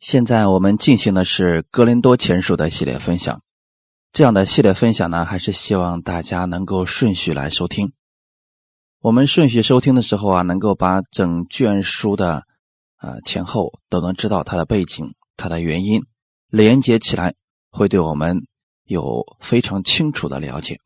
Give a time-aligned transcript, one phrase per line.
[0.00, 3.42] 现在我们进行的是《哥林多前书》的系列分享，
[4.14, 7.92] 这样的系列分享呢，还是希望大家能够顺序来收听。
[9.00, 12.44] 我们顺序收听的时候啊，能够把整卷书的
[12.96, 16.02] 呃前后都能知道它的背景、它的原因，
[16.48, 17.34] 连接起来，
[17.70, 18.46] 会对我们
[18.84, 20.80] 有非常清楚的了解。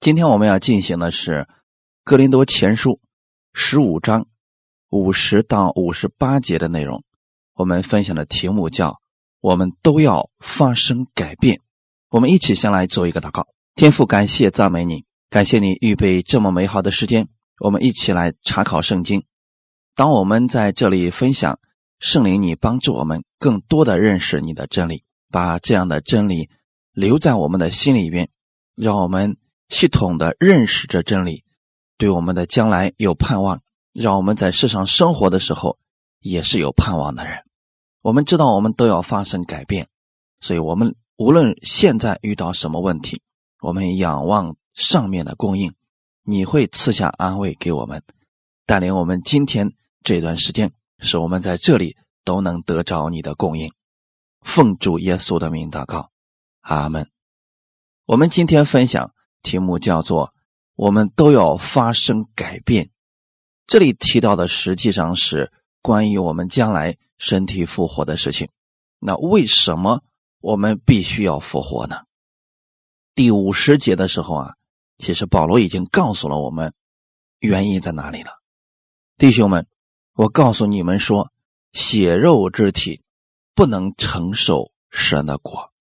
[0.00, 1.46] 今天我们要进行的是
[2.02, 2.90] 《哥林多前书》
[3.52, 4.26] 十五章
[4.90, 7.04] 五十到五十八节的内容。
[7.58, 9.00] 我们分享的题目叫
[9.42, 11.60] “我们都要发生改变”。
[12.08, 13.48] 我们一起先来做一个祷告。
[13.74, 17.28] 天父，感谢赞美你，感谢你预备这么美好的时间。
[17.58, 19.24] 我们一起来查考圣经。
[19.96, 21.58] 当我们在这里分享
[21.98, 26.48] 圣灵，你帮助我们更多的认识你的真理，把这样的真理
[26.92, 28.28] 留在我们的心里边，
[28.76, 29.36] 让我们
[29.68, 31.42] 系统的认识这真理，
[31.96, 35.76] 对我们的将来有盼望，让我们在世上生活的时候
[36.20, 37.47] 也是有盼望的人。
[38.00, 39.88] 我们知道，我们都要发生改变，
[40.40, 43.22] 所以，我们无论现在遇到什么问题，
[43.60, 45.74] 我们仰望上面的供应，
[46.22, 48.02] 你会赐下安慰给我们，
[48.66, 49.72] 带领我们今天
[50.04, 53.72] 这段时间，使我们在这里都能得着你的供应。
[54.42, 56.10] 奉主耶稣的名祷告，
[56.60, 57.10] 阿门。
[58.06, 59.12] 我们今天分享
[59.42, 60.32] 题目叫做
[60.76, 62.90] “我们都要发生改变”，
[63.66, 65.52] 这里提到的实际上是
[65.82, 66.96] 关于我们将来。
[67.18, 68.48] 身体复活的事情，
[69.00, 70.02] 那为什么
[70.40, 72.04] 我们必须要复活呢？
[73.14, 74.54] 第五十节的时候啊，
[74.98, 76.72] 其实保罗已经告诉了我们
[77.40, 78.30] 原因在哪里了。
[79.16, 79.66] 弟兄们，
[80.14, 81.32] 我告诉你们说，
[81.72, 83.02] 血肉之体
[83.52, 85.72] 不能承受神的果，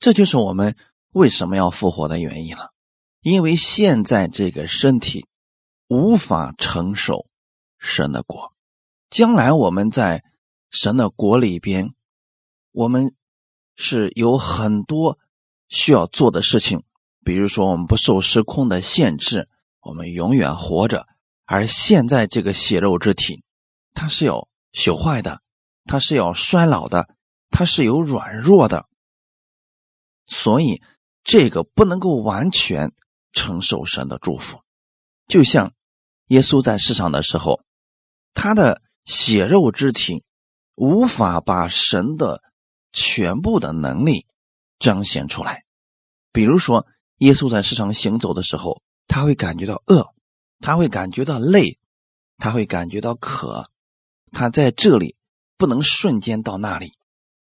[0.00, 0.74] 这就是我们
[1.10, 2.72] 为什么要复活的原因了。
[3.20, 5.26] 因为现在这个身体
[5.86, 7.26] 无法承受
[7.78, 8.54] 神的果，
[9.10, 10.24] 将来我们在。
[10.72, 11.92] 神的国里边，
[12.70, 13.14] 我们
[13.76, 15.18] 是有很多
[15.68, 16.82] 需要做的事情，
[17.22, 19.50] 比如说我们不受时空的限制，
[19.80, 21.06] 我们永远活着。
[21.44, 23.44] 而现在这个血肉之体，
[23.92, 25.42] 它是要朽坏的，
[25.84, 27.06] 它是要衰老的，
[27.50, 28.86] 它是有软弱的，
[30.24, 30.80] 所以
[31.22, 32.94] 这个不能够完全
[33.32, 34.62] 承受神的祝福。
[35.26, 35.74] 就像
[36.28, 37.60] 耶稣在世上的时候，
[38.32, 40.24] 他的血肉之体。
[40.74, 42.42] 无法把神的
[42.92, 44.26] 全部的能力
[44.78, 45.64] 彰显出来。
[46.32, 46.86] 比如说，
[47.18, 50.14] 耶稣在世上行走的时候，他会感觉到饿，
[50.60, 51.78] 他会感觉到累，
[52.38, 53.70] 他会感觉到渴，
[54.30, 55.16] 他在这里
[55.56, 56.94] 不能瞬间到那里，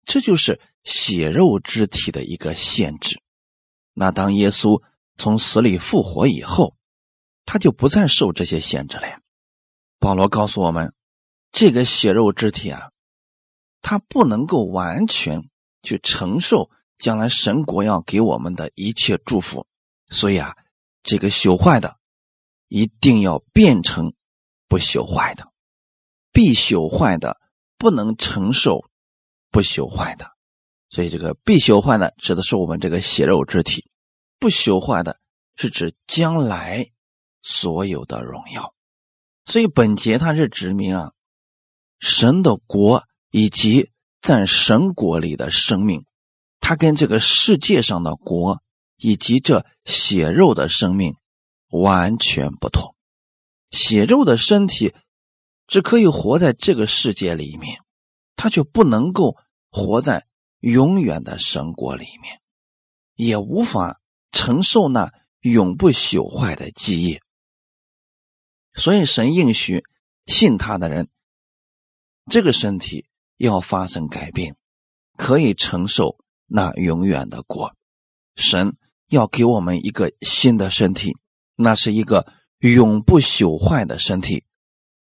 [0.05, 3.21] 这就是血肉之体的一个限制。
[3.93, 4.81] 那当耶稣
[5.17, 6.75] 从死里复活以后，
[7.45, 9.21] 他就不再受这些限制了呀。
[9.99, 10.93] 保罗告诉我们，
[11.51, 12.89] 这个血肉之体啊。
[13.83, 15.49] 他不能够完全
[15.83, 19.67] 去承受将来神国要给我们的一切祝福，
[20.07, 20.55] 所以啊，
[21.03, 21.97] 这个朽坏的
[22.69, 24.13] 一定要变成
[24.69, 25.51] 不朽坏的，
[26.31, 27.41] 必朽坏的
[27.77, 28.89] 不能承受
[29.51, 30.31] 不朽坏的，
[30.89, 33.91] 所以这个必朽坏的指的是我们这个血肉之体，
[34.39, 35.19] 不朽坏的
[35.57, 36.85] 是指将来
[37.41, 38.73] 所有的荣耀。
[39.45, 41.11] 所以本节它是指明啊，
[41.99, 43.03] 神的国。
[43.35, 43.89] 以及
[44.21, 46.05] 在神国里的生命，
[46.59, 48.61] 它跟这个世界上的国
[48.95, 51.15] 以及这血肉的生命
[51.69, 52.95] 完全不同。
[53.71, 54.93] 血肉的身体
[55.65, 57.79] 只可以活在这个世界里面，
[58.35, 59.35] 它却不能够
[59.71, 60.27] 活在
[60.59, 62.39] 永远的神国里面，
[63.15, 63.99] 也无法
[64.31, 67.19] 承受那永不朽坏的记忆。
[68.75, 69.83] 所以神应许
[70.27, 71.09] 信他的人，
[72.29, 73.07] 这个身体。
[73.37, 74.55] 要发生改变，
[75.17, 77.75] 可以承受那永远的果。
[78.35, 78.77] 神
[79.07, 81.17] 要给我们一个新的身体，
[81.55, 82.25] 那是一个
[82.59, 84.43] 永不朽坏的身体，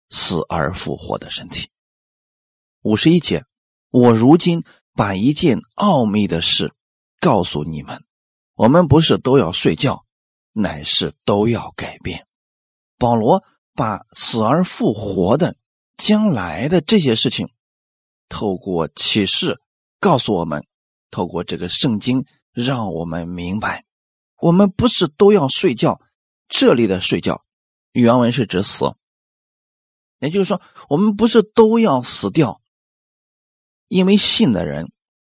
[0.09, 1.69] 死而复活的身体。
[2.81, 3.44] 五十一节，
[3.91, 4.63] 我如今
[4.94, 6.73] 把一件奥秘的事
[7.20, 8.03] 告诉你们：
[8.55, 10.05] 我们不是都要睡觉，
[10.53, 12.26] 乃是都要改变。
[12.97, 13.43] 保罗
[13.76, 15.55] 把死而复活的
[15.97, 17.49] 将来的这些事情。
[18.29, 19.59] 透过启示
[19.99, 20.66] 告诉我们，
[21.11, 23.84] 透过这个圣经让我们明白，
[24.37, 25.99] 我们不是都要睡觉。
[26.47, 27.43] 这里的睡觉，
[27.91, 28.96] 原文是指死，
[30.20, 32.61] 也就是说，我们不是都要死掉。
[33.87, 34.91] 因为信的人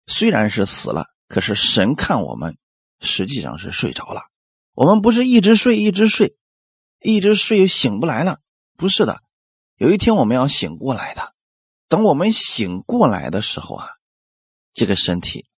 [0.06, 2.57] 虽然是死了，可是神看我们
[3.00, 4.24] 实际上是睡着了。
[4.74, 6.36] 我们不是一直睡，一直睡，
[7.00, 8.39] 一直睡醒不来了，
[8.75, 9.21] 不是的，
[9.77, 11.33] 有一天我们要醒过来的。
[11.89, 13.89] 等我们醒过来的时候啊，
[14.74, 15.50] 这个身体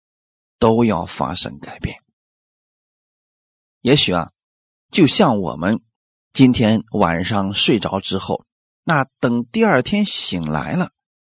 [0.57, 2.01] 都要发生改变。
[3.81, 4.29] 也许啊，
[4.89, 5.81] 就像我们
[6.33, 8.45] 今天晚上睡着之后，
[8.83, 10.91] 那等第二天醒来了，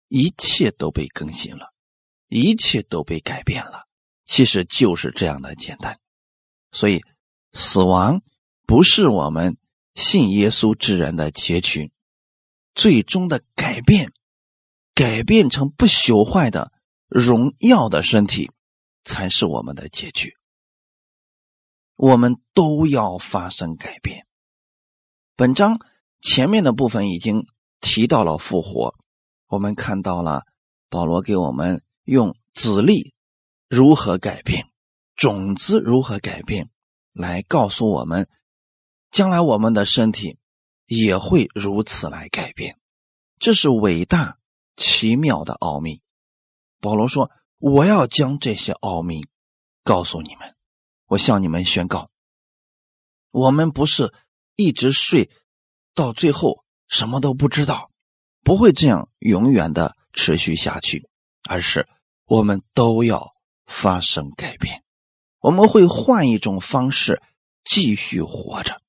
[0.10, 1.74] 一切都被更新了，
[2.28, 3.88] 一切都被改变了。
[4.26, 6.00] 其实就是这样的简单。
[6.72, 7.02] 所以，
[7.54, 8.22] 死亡
[8.66, 9.58] 不是我们
[9.96, 11.92] 信耶稣之人的结局，
[12.74, 14.12] 最终的改变，
[14.94, 16.72] 改变成不朽坏的
[17.08, 18.52] 荣耀的身体，
[19.04, 20.36] 才是我们的结局。
[21.96, 24.26] 我们都要发生改变。
[25.36, 25.80] 本章
[26.20, 27.46] 前面的部分已经
[27.80, 28.96] 提到了复活，
[29.48, 30.44] 我们看到了
[30.90, 33.14] 保罗给我们用子粒
[33.70, 34.68] 如何改变，
[35.16, 36.70] 种子如何改变，
[37.14, 38.28] 来告诉我们，
[39.10, 40.38] 将来我们的身体
[40.86, 42.78] 也会如此来改变。
[43.40, 44.38] 这是伟大
[44.82, 46.02] 奇妙的奥秘。
[46.80, 47.30] 保罗说
[47.60, 49.22] ：“我要将这些奥秘
[49.84, 50.56] 告诉你们。”
[51.06, 52.10] 我向你们宣告，
[53.32, 54.14] 我们不是
[54.56, 55.30] 一直睡
[55.94, 57.92] 到最后什么都不知道，
[58.44, 61.10] 不会这样永远的持续下去，
[61.50, 61.86] 而是
[62.24, 63.30] 我们都要
[63.66, 64.86] 发生改变，
[65.42, 67.22] 我们会换一种方式
[67.66, 68.82] 继续活着。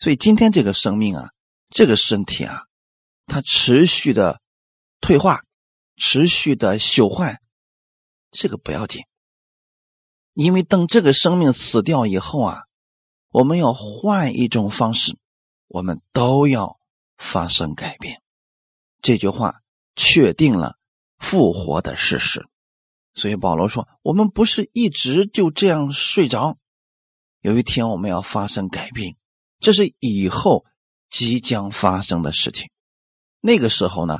[0.00, 1.30] 所以今天这个生命啊，
[1.70, 2.64] 这个身体啊，
[3.26, 4.40] 它持续的
[5.00, 5.44] 退化，
[5.96, 7.40] 持续的朽坏，
[8.30, 9.02] 这个不要紧。
[10.32, 12.62] 因为等这个生命死掉以后啊，
[13.30, 15.16] 我们要换一种方式，
[15.68, 16.78] 我们都要
[17.16, 18.20] 发生改变。
[19.00, 19.60] 这句话
[19.94, 20.76] 确定了
[21.18, 22.46] 复活的事实。
[23.14, 26.58] 所以保罗说：“我们不是一直就这样睡着，
[27.40, 29.16] 有一天我们要发生改变，
[29.60, 30.64] 这是以后
[31.08, 32.70] 即将发生的事情。
[33.40, 34.18] 那个时候呢，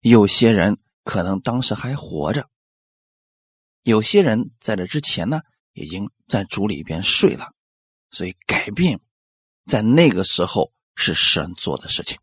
[0.00, 2.48] 有些人可能当时还活着。”
[3.82, 5.40] 有些人在这之前呢，
[5.72, 7.52] 已经在主里边睡了，
[8.10, 9.00] 所以改变
[9.64, 12.18] 在那个时候是神做的事情。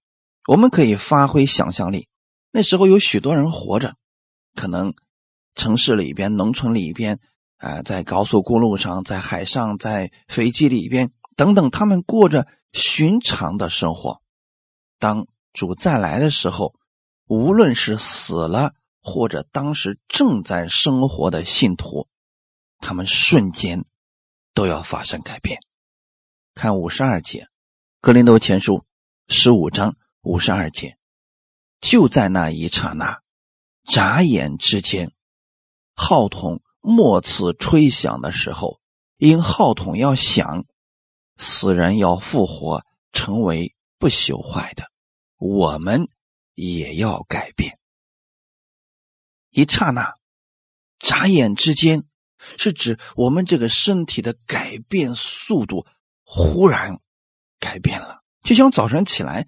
[0.47, 2.07] 我们可以发挥想象力，
[2.51, 3.95] 那时候有许多人活着，
[4.53, 4.93] 可能
[5.55, 7.19] 城市里边、农村里边，
[7.57, 14.21] 啊，在高速公路上、在海上、在飞机里边等等，他们过着寻常的生活。
[14.99, 16.75] 当主再来的时候，
[17.27, 18.73] 无论是死了。
[19.09, 22.09] 或者当时正在生活的信徒，
[22.79, 23.85] 他们瞬间
[24.53, 25.61] 都要发生改变。
[26.53, 27.43] 看五十二节，
[28.01, 28.79] 《格林多前书》
[29.33, 30.97] 十五章五十二节，
[31.79, 33.21] 就在那一刹那，
[33.85, 35.13] 眨眼之间，
[35.95, 38.81] 号筒末次吹响的时候，
[39.15, 40.65] 因号筒要响，
[41.37, 42.83] 死人要复活，
[43.13, 44.91] 成为不朽坏的，
[45.37, 46.09] 我们
[46.57, 47.77] 也要改变。
[49.51, 50.15] 一刹那，
[50.97, 52.03] 眨眼之间，
[52.57, 55.85] 是指我们这个身体的改变速度
[56.23, 56.99] 忽然
[57.59, 59.47] 改变了，就像早晨起来，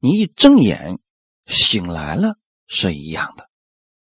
[0.00, 0.98] 你一睁眼
[1.46, 3.48] 醒来了是一样的。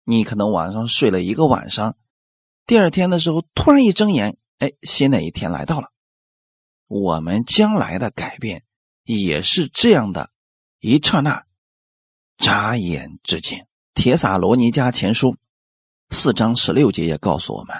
[0.03, 1.97] 你可能晚上睡了一个晚上，
[2.65, 5.87] 第二天的时候突然一睁眼，哎，新的一天来到了。
[6.87, 8.65] 我们将来的改变
[9.03, 10.31] 也是这样的，
[10.79, 11.45] 一刹那，
[12.41, 13.67] 眨眼之间。
[13.93, 15.37] 铁撒罗尼迦前书
[16.09, 17.75] 四章十六节也告诉我们，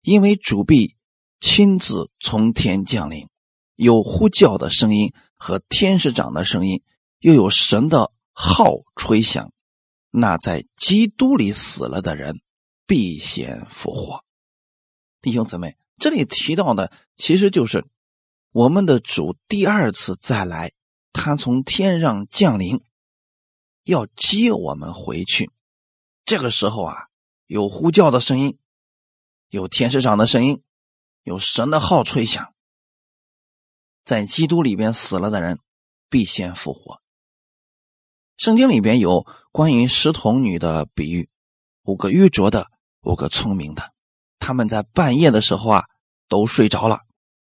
[0.00, 0.96] 因为主必
[1.40, 3.28] 亲自从天降临，
[3.76, 6.82] 有呼叫的声音和天使长的声音，
[7.20, 9.52] 又有神的号吹响，
[10.10, 12.40] 那在基督里死了的人
[12.86, 14.24] 必先复活。
[15.20, 17.84] 弟兄姊妹，这里提到的其实就是
[18.52, 20.72] 我们的主第二次再来，
[21.12, 22.80] 他从天上降临。
[23.84, 25.50] 要接我们回去，
[26.24, 27.08] 这个时候啊，
[27.46, 28.58] 有呼叫的声音，
[29.48, 30.62] 有天使长的声音，
[31.22, 32.54] 有神的号吹响。
[34.04, 35.58] 在基督里边死了的人，
[36.08, 37.00] 必先复活。
[38.36, 41.28] 圣经里边有关于十童女的比喻，
[41.82, 42.68] 五个愚拙的，
[43.02, 43.92] 五个聪明的，
[44.38, 45.84] 他们在半夜的时候啊，
[46.28, 47.00] 都睡着了。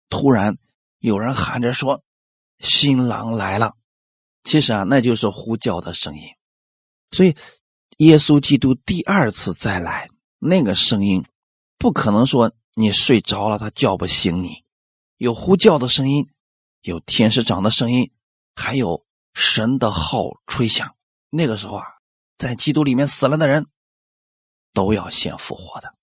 [0.10, 0.58] 突然
[1.00, 2.04] 有人喊着说
[2.60, 3.76] ：“新郎来了。”
[4.44, 6.22] 其实啊，那就是呼叫的声音。
[7.12, 7.36] 所以，
[7.98, 11.26] 耶稣基督第二次再来，那个声音
[11.78, 14.64] 不可能说你睡着了，他叫不醒你。
[15.18, 16.30] 有呼叫的声音，
[16.82, 18.12] 有天使长的声音，
[18.56, 20.96] 还有神的号吹响。
[21.30, 21.86] 那个时候啊，
[22.38, 23.68] 在基督里面死了的人，
[24.74, 25.94] 都要先复活的。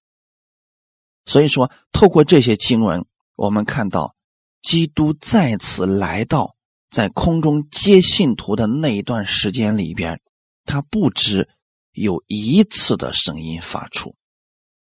[1.24, 4.14] 所以说，透过这些经文，我们看到
[4.60, 6.55] 基督再次来到。
[6.90, 10.20] 在空中接信徒的那一段时间里边，
[10.64, 11.48] 他不止
[11.92, 14.16] 有一次的声音发出，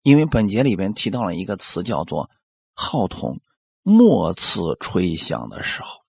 [0.02, 2.30] 因为本节里边提到了一个词，叫做
[2.74, 3.40] “号筒
[3.82, 6.00] 末次吹响的时候”，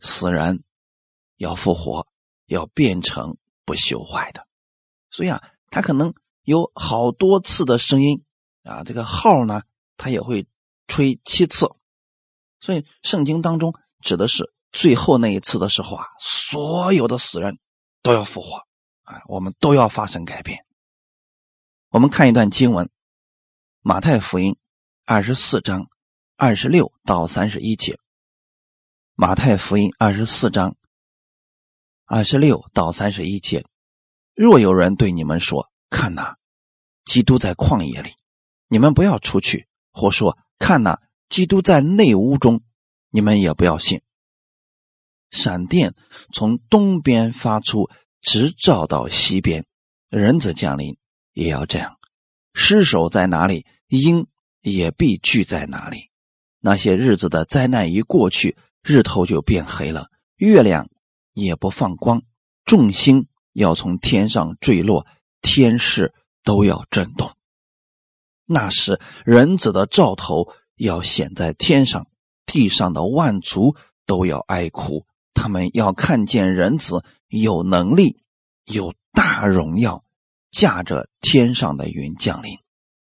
[0.00, 0.64] 死人
[1.36, 2.06] 要复活，
[2.46, 4.46] 要变成不朽坏的。
[5.10, 8.24] 所以啊，他可能有好多次的声音
[8.62, 9.62] 啊，这个号呢，
[9.96, 10.46] 他也会
[10.88, 11.68] 吹七次。
[12.60, 17.58] 所以圣经当中指的是最后那一次的时候啊，所有的死人
[18.02, 18.56] 都要复活
[19.04, 20.66] 啊，我们都要发生改变。
[21.90, 22.86] 我们看一段经文，
[23.82, 24.52] 《马太福音》
[25.04, 25.86] 二十四章
[26.36, 27.92] 二十六到三十一节，
[29.14, 30.76] 《马太福音》二十四章
[32.04, 33.64] 二十六到三十一节。
[34.34, 36.36] 若有人对你们说：“看哪，
[37.04, 38.10] 基督在旷野里，
[38.66, 42.64] 你们不要出去；或说：看哪，基督在内屋中，
[43.10, 44.02] 你们也不要信。
[45.34, 45.94] 闪电
[46.32, 47.90] 从东边发出，
[48.22, 49.66] 直照到西边，
[50.08, 50.96] 人子降临。”
[51.34, 51.96] 也要这样，
[52.52, 54.28] 尸首在哪里，鹰
[54.60, 56.10] 也必聚在哪里。
[56.60, 60.88] 那些日子的灾难一过去，日头就变黑了，月亮
[61.32, 62.22] 也不放光，
[62.64, 65.08] 众星要从天上坠落，
[65.42, 66.14] 天势
[66.44, 67.34] 都要震动。
[68.46, 72.06] 那时，人子的兆头要显在天上，
[72.46, 73.74] 地上的万族
[74.06, 75.04] 都要哀哭，
[75.44, 78.22] 他们要看见人子有能力，
[78.64, 80.02] 有大荣耀。
[80.50, 82.60] 驾着天上的云降临，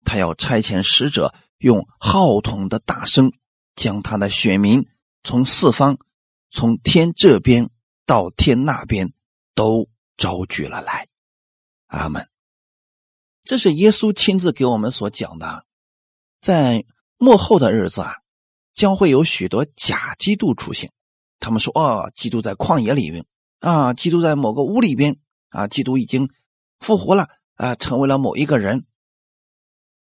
[0.04, 3.34] 他要差遣使者，用号筒的大声，
[3.76, 4.88] 将他的选民
[5.24, 6.00] 从四方，
[6.50, 7.70] 从天这边
[8.08, 9.14] 到天那边，
[9.54, 9.88] 都
[10.18, 11.08] 招聚了来。
[11.86, 12.28] 阿门。
[13.44, 15.68] 这是耶稣亲自给我们所讲的，
[16.42, 16.84] 在
[17.18, 18.16] 末后的日子啊，
[18.74, 20.92] 将会有许多假基督出现。
[21.44, 23.26] 他们说：“哦，基督在旷野里边
[23.60, 25.20] 啊，基督在某个屋里边
[25.50, 26.30] 啊，基督已经。”
[26.80, 28.86] 复活了啊，成为了某一个人。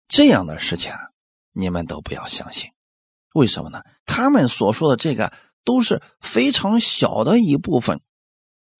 [0.06, 0.92] 这样的事情，
[1.52, 2.70] 你们都不要相信。
[3.34, 3.82] 为什么呢？
[4.06, 5.32] 他们所说的这个
[5.64, 8.00] 都是非常小的一部分。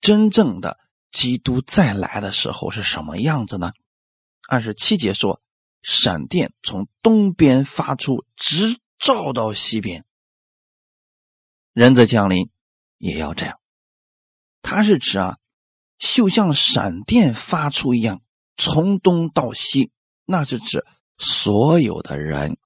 [0.01, 0.79] 真正的
[1.11, 3.73] 基督再来的时候是什么样子呢？
[4.49, 5.43] 二十七节说，
[5.83, 10.05] 闪电从东边发出，直照到西边。
[11.73, 12.51] 人子降临
[12.99, 13.59] 也要这样。
[14.63, 15.37] 他是指啊。
[16.03, 18.23] 就像闪电发出一样，
[18.57, 19.91] 从东到西，
[20.25, 20.87] 那是指
[21.19, 22.57] 所有的人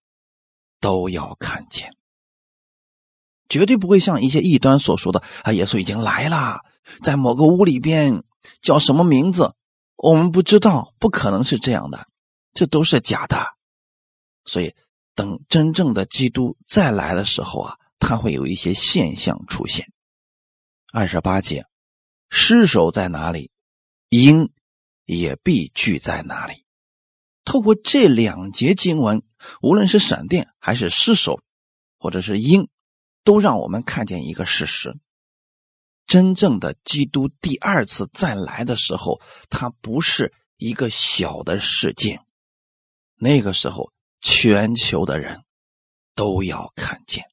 [0.79, 1.97] 都要看见，
[3.49, 6.61] 绝对不会像一些异端所说的啊，耶稣已经来了，
[7.03, 8.23] 在某个屋里边，
[8.63, 9.57] 叫什么名字，
[9.97, 12.07] 我们不知道，不可能是这样的，
[12.53, 13.49] 这都是假的。
[14.45, 14.77] 所以，
[15.17, 19.91] 等真正的基督再来的时候啊，他会有一些现象出现。
[20.93, 21.65] 二十八节。
[22.37, 23.53] 尸首在哪里，
[24.09, 24.51] 鹰
[25.05, 26.65] 也必聚在哪里。
[27.45, 29.23] 透过这两节经文，
[29.63, 31.41] 无论是闪电还是尸首，
[31.97, 32.69] 或者是鹰，
[33.23, 34.99] 都让我们看见一个事实：
[36.07, 42.25] 真正的基督第二次再来的时候，他不是一个小的事件。
[43.15, 45.45] 那个时候，全球的人
[46.17, 47.25] 都要看见。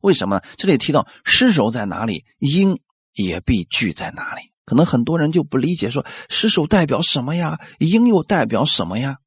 [0.00, 0.42] 为什么呢？
[0.56, 2.80] 这里提到尸首在哪里，鹰。
[3.14, 4.52] 也必聚在哪里？
[4.64, 7.58] 可能很多人就不理解，说尸首代表什么呀？
[7.80, 9.18] 鹰又代表什么呀？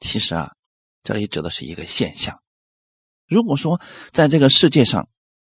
[0.00, 0.52] 其实啊，
[1.02, 2.42] 这里指的是一个现象。
[3.26, 3.80] 如果说
[4.10, 5.08] 在这个世界上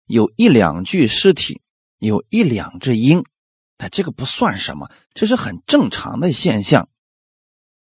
[0.04, 1.62] 有一两具尸体，
[1.99, 3.25] 有一两只鹰，
[3.78, 6.90] 那这个不算什么，这是很正常的现象。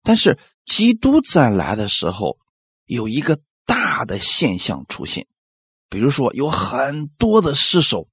[0.03, 2.37] 但是基督再来的时候，
[2.85, 5.27] 有一个大的现象出现，
[5.93, 8.09] 比如说有很多的尸首。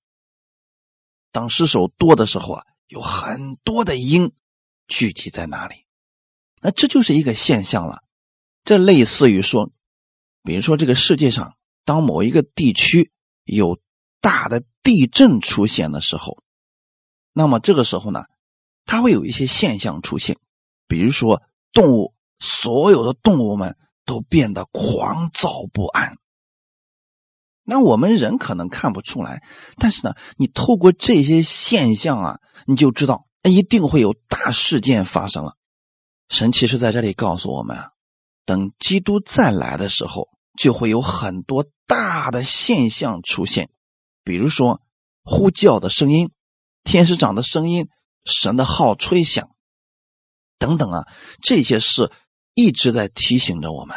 [1.32, 4.34] 当尸首多的时候啊，有很多的鹰
[4.86, 5.86] 聚集在哪里？
[6.60, 8.02] 那这就是一个现象了。
[8.64, 9.70] 这类似于说，
[10.42, 11.56] 比如说这个世界上，
[11.86, 13.12] 当某一个地区
[13.44, 13.80] 有
[14.20, 16.42] 大的地震出现的时候，
[17.32, 18.24] 那么这个时候呢，
[18.84, 20.36] 它会有一些现象出现，
[20.86, 26.18] 比如说动物，所有的动物们都变得狂躁不安。
[27.62, 29.42] 那我们人可能看不出来，
[29.76, 35.56] 但是呢，你透过这些现象啊，你就知道一定会有大事件发生了。
[36.28, 37.90] 神其实在这里告诉我们啊，
[38.44, 43.70] 等基督再来的时候，就会有很多大的现象出现，
[44.24, 44.80] 比如说
[45.22, 46.30] 呼叫的声音、
[46.82, 47.88] 天使长的声音、
[48.24, 49.50] 神的号吹响
[50.58, 51.06] 等等啊，
[51.42, 52.12] 这些事
[52.54, 53.96] 一直在提醒着我们，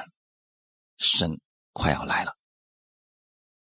[0.98, 1.40] 神
[1.72, 2.36] 快要来了。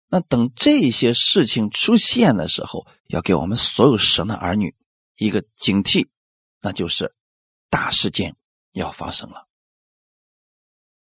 [0.08, 4.74] 那等这些事情出现的时候，要给我们所有神的儿女
[5.18, 6.06] 一个警惕，
[6.60, 7.14] 那就是
[7.70, 8.36] 大事件
[8.72, 9.46] 要发生了。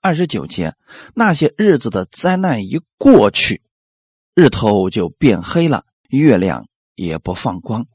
[0.01, 0.75] 二十九节，
[1.15, 3.63] 那些日子的灾难一过去，
[4.35, 7.87] 日头就变黑了，月亮也不放光，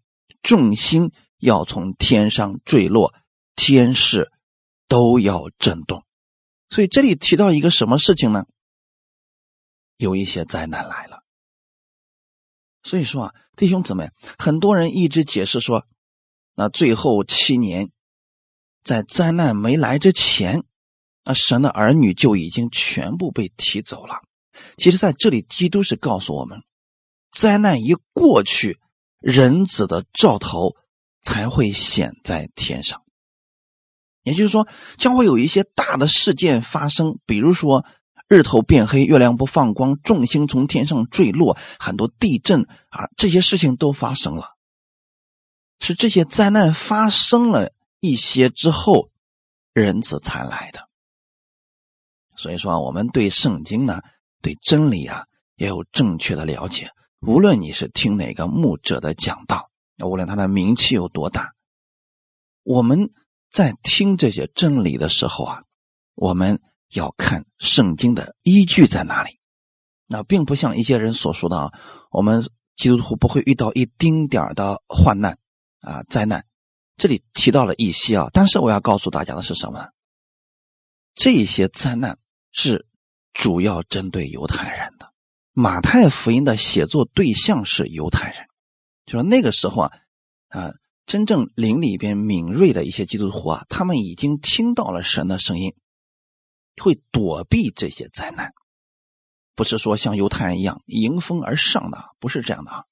[0.41, 3.13] 众星要从天上坠落，
[3.55, 4.31] 天势
[4.87, 6.05] 都要震动。
[6.69, 8.45] 所以这里提到一个什么事情呢？
[9.97, 11.23] 有一些灾难来了。
[12.83, 15.85] 所以说啊，弟兄姊妹，很多人一直解释说，
[16.55, 17.91] 那最后七年，
[18.83, 20.63] 在灾难没来之前。
[21.23, 24.21] 那神的儿女就已经全部被提走了。
[24.77, 26.63] 其实，在这里，基督是告诉我们，
[27.31, 28.79] 灾难一过去，
[29.19, 30.77] 人子的兆头
[31.21, 33.03] 才会显在天上。
[34.23, 37.85] 也就是说，将会有一些大的事件发生，比如说
[38.27, 44.55] 日头变黑，月亮不放光，众星从天上坠落，很多地震啊，这些事情都发生了。
[45.79, 49.09] 是这些灾难发生了一些之后，
[49.73, 50.89] 人子才来的。
[52.35, 54.01] 所以说，我们对圣经呢，
[54.41, 56.89] 对真理啊，也有正确的了解。
[57.21, 59.71] 无论你是听哪个牧者的讲道，
[60.03, 61.53] 无论他的名气有多大，
[62.63, 63.09] 我们
[63.51, 65.63] 在听这些真理的时候啊，
[66.13, 69.39] 我们要看圣经的依据在哪里。
[70.07, 71.73] 那并不像一些人所说的啊，
[72.11, 75.37] 我们基督徒不会遇到一丁点的患难
[75.81, 76.45] 啊灾难。
[76.97, 79.89] 这里提到了一些啊，但是我要告诉大家的是什么？
[81.15, 82.17] 这些灾难。
[82.53, 82.87] 是
[83.33, 85.13] 主要针对犹太人的。
[85.53, 88.47] 马太福音的写作对象是犹太人，
[89.05, 89.91] 就说那个时候啊，
[90.47, 90.73] 啊，
[91.05, 95.75] 真正灵里边敏锐的一些基督徒啊，他们已经听到了神的声音，
[96.81, 98.53] 会躲避这些灾难，
[99.55, 102.85] 不是说像犹太人一样迎风而上的，不是这样的啊。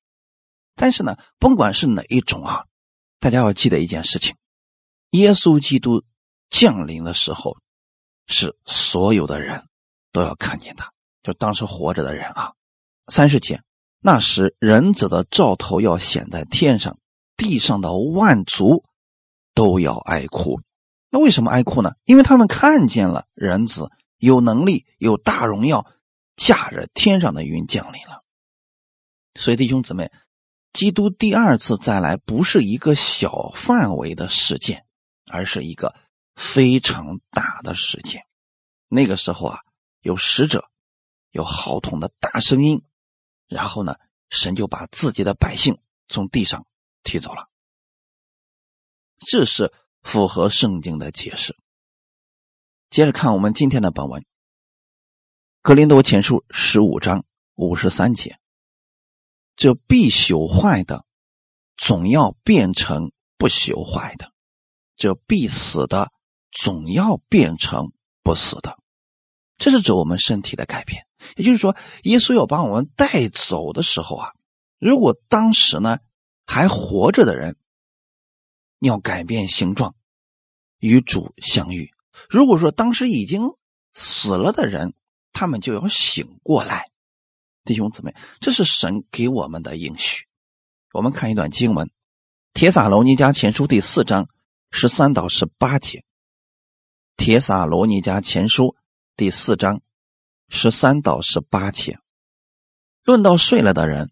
[0.75, 2.65] 但是呢，甭管是哪一种啊，
[3.20, 4.36] 大家要记得一件事情：
[5.12, 6.04] 耶稣基督
[6.50, 7.58] 降临的时候。
[8.27, 9.68] 是所有的人
[10.12, 12.53] 都要看见他，就当时活着的人啊。
[13.07, 13.62] 三十节，
[14.00, 16.98] 那时人子的兆头要显在天上，
[17.38, 18.83] 地上的万族
[19.53, 20.59] 都要哀哭。
[21.16, 21.92] 那为什么哀哭呢？
[22.04, 25.90] 因为他们看见了人子有能力、有大荣耀，
[26.36, 28.25] 驾着天上的云降临了。
[29.36, 30.12] 所以弟兄姊妹，
[30.74, 34.86] 基督第二次再来不是一个小范围的事件，
[35.32, 35.96] 而是一个。
[36.36, 38.25] 非常大的事件，
[38.90, 39.60] 那个时候啊，
[40.01, 40.70] 有使者，
[41.32, 42.84] 有号筒的大声音，
[43.48, 43.96] 然后呢，
[44.30, 46.68] 神就把自己的百姓从地上
[47.04, 47.48] 提走了。
[49.18, 49.72] 这是
[50.05, 51.57] 符合圣经的解释。
[52.89, 54.22] 接着看我们今天的本文，
[55.61, 58.37] 《格林多前书》十五章五十三节：
[59.57, 61.03] 这必朽坏的，
[61.75, 64.27] 总要变成不朽坏的；
[64.96, 66.11] 这必死的。
[66.57, 67.91] 总要变成
[68.24, 68.79] 不死的，
[69.57, 71.05] 这是指我们身体的改变。
[71.35, 74.31] 也就是说，耶稣要把我们带走的时候啊，
[74.79, 75.98] 如果当时呢
[76.46, 77.57] 还活着的人
[78.85, 79.95] 要改变形状
[80.79, 81.87] 与主相遇；
[82.29, 83.41] 如果说当时已经
[83.93, 84.93] 死了的人，
[85.33, 86.91] 他们就要醒过来。
[87.63, 90.25] 弟兄姊妹，这是神给我们的应许。
[90.93, 91.87] 我们看一段经文，
[92.53, 94.29] 《铁撒罗尼迦前书》第四章
[94.71, 96.00] 十三到十八节。
[97.17, 98.63] 《铁撒罗尼迦前书》
[99.17, 99.81] 第四章
[100.48, 101.98] 十三到十八节，
[103.03, 104.11] 论到睡了的人，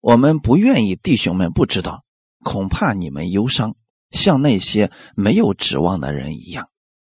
[0.00, 2.04] 我们不愿意弟兄们不知道，
[2.40, 3.76] 恐怕你们忧伤，
[4.14, 6.70] 像那些没有指望的人一样。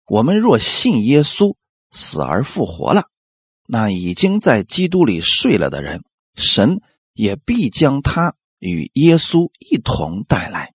[0.05, 1.55] 我们若信耶稣
[1.89, 3.05] 死而复活了，
[3.65, 6.03] 那已经在基督里睡了的人，
[6.35, 6.81] 神
[7.13, 10.73] 也必将他与耶稣一同带来。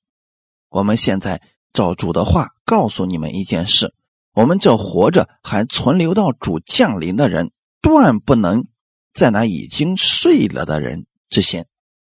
[0.69, 1.41] 我们现在
[1.73, 3.95] 照主的话告诉你们一件事。
[4.33, 8.67] 我们这活着还存留到主降临的人，断不能
[9.13, 11.69] 在那已经睡了的人之先，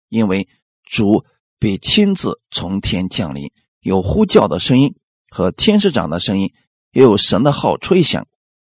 [0.09, 0.49] 因为
[0.83, 1.27] 主
[1.59, 3.51] 必亲自从天降临，
[3.87, 4.97] 有呼叫的声音
[5.31, 6.53] 和天使长的声音，
[6.91, 8.27] 也有神的号吹响。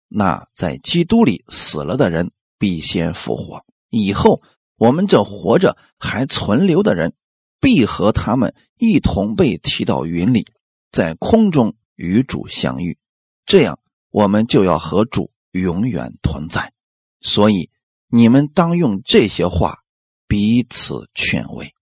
[0.07, 4.41] 那在基督里死了的人必先复活，以后
[4.75, 7.13] 我们这活着还存留的人，
[7.59, 10.47] 必和他们一同被提到云里，
[10.91, 12.97] 在空中与主相遇。
[13.45, 13.77] 这样，
[14.09, 16.73] 我们就要和主永远同在。
[17.21, 17.69] 所以，
[18.07, 19.83] 你们当用这些话
[20.27, 21.75] 彼此劝慰。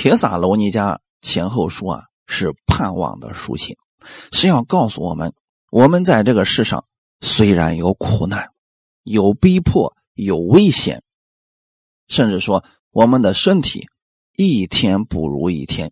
[0.00, 3.76] 铁撒罗尼迦前后书啊，是盼望的书信，
[4.30, 5.34] 是要告诉我们：
[5.72, 6.84] 我们在这个世上
[7.20, 8.52] 虽然有苦难、
[9.02, 11.02] 有逼迫、有危险，
[12.06, 13.88] 甚至说我们的身体
[14.36, 15.90] 一天不如一天，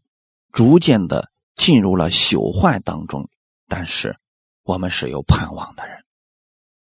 [0.52, 3.28] 逐渐的进入了朽坏当中，
[3.66, 4.16] 但是
[4.62, 6.04] 我们是有盼望的人，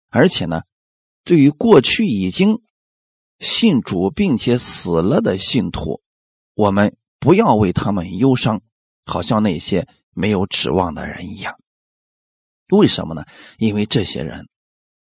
[0.09, 0.61] 而且呢，
[1.23, 2.61] 对于过去已经
[3.39, 6.03] 信主并且死了的信徒，
[6.53, 8.61] 我们不要为他们忧伤，
[9.05, 11.55] 好像那些没有指望的人一样。
[12.69, 13.25] 为什么呢？
[13.57, 14.47] 因为这些人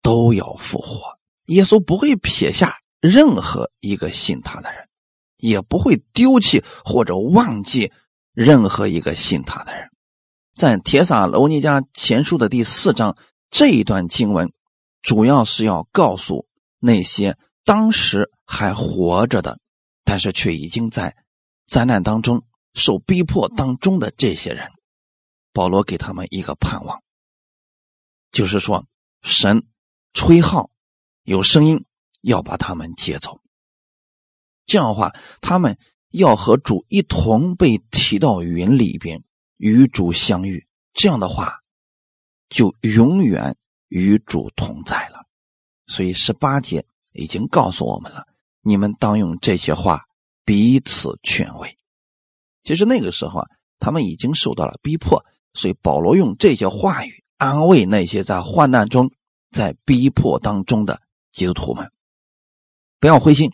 [0.03, 4.89] 都要复活，耶稣不会撇下任何一个信他的人，
[5.39, 7.93] 也不会丢弃或者忘记
[8.33, 9.89] 任何一个信他的人。
[10.55, 13.17] 在《铁撒罗尼迦前书》的第四章
[13.51, 14.53] 这一段经文，
[15.01, 16.47] 主要是要告诉
[16.79, 19.59] 那些当时还活着的，
[20.05, 21.17] 但是却已经在
[21.67, 22.45] 灾难当中
[22.75, 24.71] 受逼迫当中的这些人，
[25.53, 27.03] 保罗给他们一个盼望。
[28.31, 28.87] 就是说，
[29.23, 29.67] 神
[30.13, 30.71] 吹号，
[31.23, 31.85] 有声音
[32.21, 33.41] 要把他们接走。
[34.65, 35.79] 这样的话，他们
[36.11, 39.23] 要和主一同被提到云里边，
[39.57, 40.67] 与主相遇。
[40.95, 41.61] 这样的话，
[42.49, 43.57] 就永远
[43.89, 45.27] 与主同在了。
[45.87, 48.27] 所以十八节已经告诉我们了，
[48.61, 50.07] 你们当用这些话
[50.45, 51.77] 彼此劝慰。
[52.63, 55.25] 其实那个时候啊，他们已经受到了逼迫，
[55.55, 57.23] 所以保罗用这些话语。
[57.39, 59.11] 安慰那些在患难中、
[59.51, 61.03] 在逼迫当中的
[61.33, 61.91] 基督徒们，
[63.01, 63.51] 不要灰心，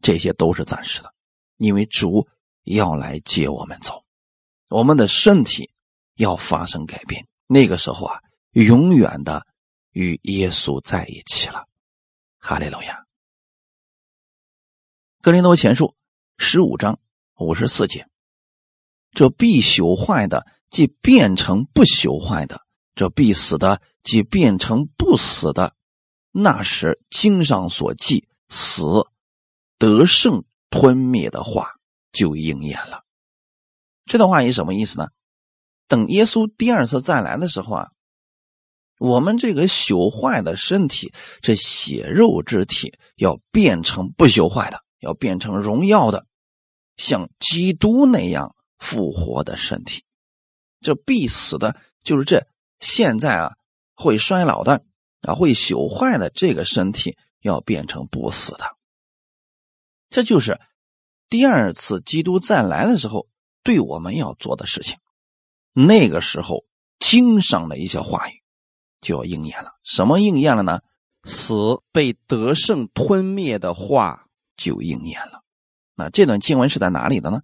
[0.00, 1.12] 这些都是暂时的，
[1.56, 2.28] 因为主
[2.62, 4.04] 要来接我们走，
[4.68, 5.72] 我们的身体
[6.14, 8.20] 要发生改变，那个时候啊，
[8.52, 9.44] 永远的
[9.90, 11.66] 与耶稣在一起了。
[12.38, 13.04] 哈利路亚。
[15.20, 15.96] 格林多前书
[16.38, 16.98] 十五章
[17.36, 18.08] 五十四节，
[19.12, 22.62] 这必朽坏的，即变成不朽坏的。
[22.94, 25.74] 这必死的，即变成不死的，
[26.32, 28.82] 那时经上所记死
[29.78, 31.74] 得胜吞灭的话
[32.12, 33.04] 就应验了。
[34.06, 35.08] 这段话是什么意思呢？
[35.86, 37.90] 等耶稣第二次再来的时候啊，
[38.98, 46.26] 我们这个朽坏的身体，这血肉之体要变成不朽坏的，要变成荣耀的，
[46.98, 50.04] 像基督那样复活的身体。
[50.82, 52.46] 这必死的，就是这。
[52.80, 53.56] 现在啊，
[53.94, 54.84] 会衰老的
[55.22, 58.76] 啊，会朽坏的这个身体要变成不死的，
[60.10, 60.60] 这就是
[61.28, 63.28] 第二次基督再来的时候
[63.64, 64.98] 对我们要做的事情。
[65.72, 66.64] 那个时候
[67.00, 68.42] 经上的一些话语
[69.00, 69.72] 就要应验了。
[69.82, 70.80] 什么应验了呢？
[71.24, 75.42] 死被得胜吞灭的话就应验了。
[75.98, 77.40] 那这段经文是在哪里的呢？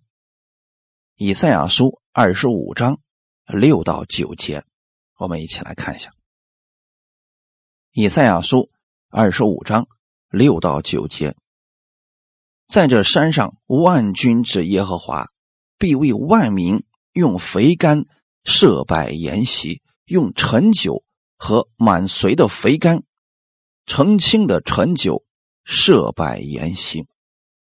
[1.17, 3.01] 以赛亚书二十五章
[3.49, 4.64] 六到九节。
[5.19, 6.11] 我们一起来看一下
[7.90, 8.59] 《以赛亚书》
[9.09, 9.88] 二十五章
[10.31, 11.35] 六到九节。
[12.69, 15.29] 在这山上，万军之耶和华
[15.77, 18.05] 必为万民用肥甘
[18.45, 21.03] 设摆筵席，用陈酒
[21.37, 23.03] 和满髓的肥甘、
[23.85, 25.25] 澄清的陈酒
[25.64, 27.09] 设摆筵席。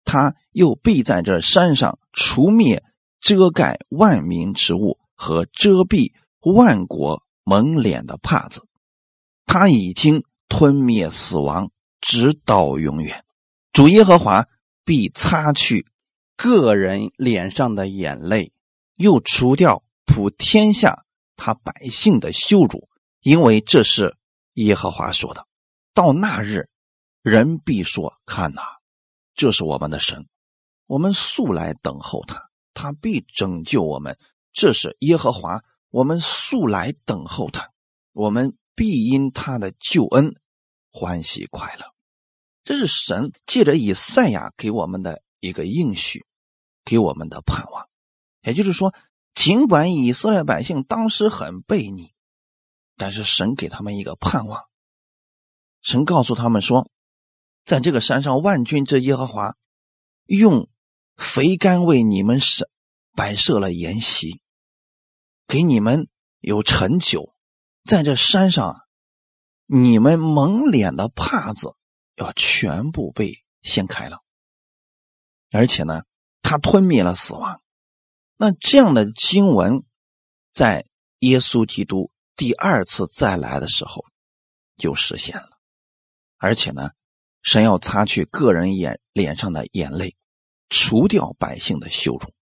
[0.04, 2.84] 他又必在这山上除灭
[3.20, 7.22] 遮盖万民之物和遮蔽万国。
[7.46, 8.66] 蒙脸的帕子，
[9.44, 13.22] 他已经吞灭死亡，直到永远。
[13.70, 14.46] 主耶和华
[14.82, 15.86] 必擦去
[16.38, 18.54] 个人脸上的眼泪，
[18.96, 21.04] 又除掉普天下
[21.36, 22.88] 他百姓的羞辱，
[23.20, 24.16] 因为这是
[24.54, 25.46] 耶和华说的。
[25.92, 26.70] 到那日，
[27.20, 28.62] 人必说：“看哪，
[29.34, 30.26] 这是我们的神，
[30.86, 34.18] 我们素来等候他，他必拯救我们。”
[34.52, 35.62] 这是耶和华。
[35.90, 37.70] 我们素来等候他，
[38.12, 40.34] 我们必因他的救恩
[40.90, 41.94] 欢喜快乐。
[42.64, 46.26] 这是神借着以赛亚给我们的一个应许，
[46.84, 47.88] 给我们的盼望。
[48.42, 48.92] 也就是说，
[49.36, 52.12] 尽管以色列百姓当时很悖逆，
[52.96, 54.64] 但是神给他们一个盼望。
[55.80, 56.90] 神告诉他们说，
[57.64, 59.56] 在这个山上，万军之耶和华
[60.26, 60.68] 用
[61.16, 62.70] 肥甘为你们设
[63.12, 64.40] 摆设了筵席。
[65.46, 66.08] 给你们
[66.40, 67.34] 有陈酒，
[67.84, 68.76] 在这山上，
[69.66, 71.74] 你们蒙脸的帕子
[72.16, 74.22] 要全部被掀开了，
[75.50, 76.04] 而且呢，
[76.40, 77.60] 他吞灭了死亡。
[78.36, 79.84] 那这样的经文，
[80.50, 80.86] 在
[81.20, 84.04] 耶稣基督第二次再来的时候
[84.76, 85.50] 就实现了，
[86.38, 86.90] 而且呢，
[87.44, 90.16] 神要擦去个人眼脸上的眼泪，
[90.68, 92.32] 除掉百姓的羞辱。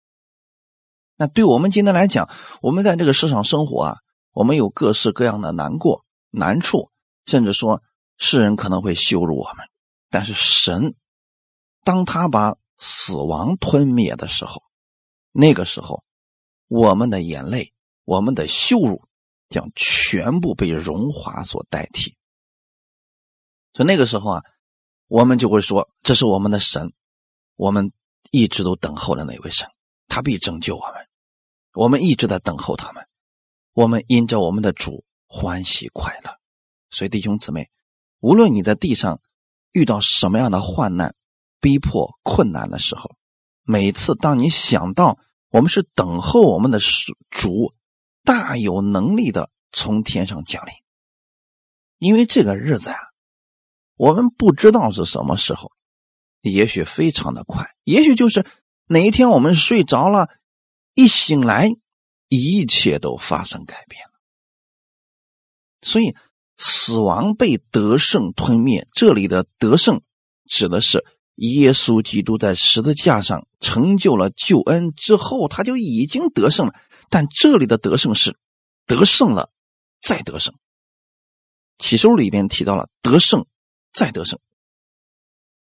[1.17, 2.31] 那对我们今天来讲，
[2.63, 3.97] 我们在这个世上生活啊，
[4.33, 6.91] 我们有各式各样的难过、难处，
[7.27, 7.83] 甚至说
[8.17, 9.69] 世人可能会羞辱我们。
[10.09, 10.95] 但是神，
[11.85, 14.63] 当他把死亡吞灭的时候，
[15.33, 16.05] 那个时候，
[16.69, 17.73] 我们的眼泪、
[18.05, 19.09] 我们的羞辱
[19.49, 22.17] 将全部被荣华所代替。
[23.75, 24.43] 所以那个时候啊，
[25.13, 26.95] 我们就会说：“这是我们的神，
[27.57, 27.93] 我们
[28.31, 29.69] 一直都等候的那位神，
[30.09, 31.07] 他必拯救我们。
[31.75, 33.07] 我们一直在等候他们，
[33.75, 36.39] 我们因着我们的主欢喜快乐。”
[36.89, 37.69] 所以弟兄姊妹，
[38.21, 39.21] 无论你在地上
[39.73, 41.15] 遇到什么样的患难、
[41.61, 43.15] 逼迫、困难的时候，
[43.65, 45.19] 每次当你想到
[45.51, 46.79] 我们是等候我们的
[47.29, 47.75] 主，
[48.25, 50.73] 大有能力的从天上降临，
[51.99, 53.12] 因为这个日子呀，
[54.03, 55.71] 我们不知道是什么时候，
[56.41, 58.45] 也许非常的快，也许就是
[58.87, 60.29] 哪一天我们睡着了，
[60.95, 61.69] 一醒来，
[62.29, 64.11] 一切都发生改变了。
[65.83, 66.17] 所以，
[66.57, 70.03] 死亡被得胜吞灭，这里的得胜
[70.49, 71.05] 指的是。
[71.37, 76.75] 耶稣基督在十字架上成就了救恩之后，他就已经得胜了。
[77.09, 78.37] 但这里的得胜是
[78.85, 79.51] 得胜了
[80.01, 80.55] 再得胜。
[81.79, 83.47] 启示录里边提到了得胜
[83.93, 84.39] 再得胜。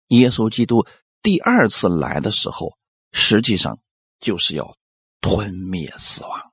[0.08, 0.86] 耶稣基督
[1.22, 2.76] 第二次来的时候，
[3.12, 3.78] 实际上
[4.18, 4.76] 就是要
[5.20, 6.52] 吞灭死亡。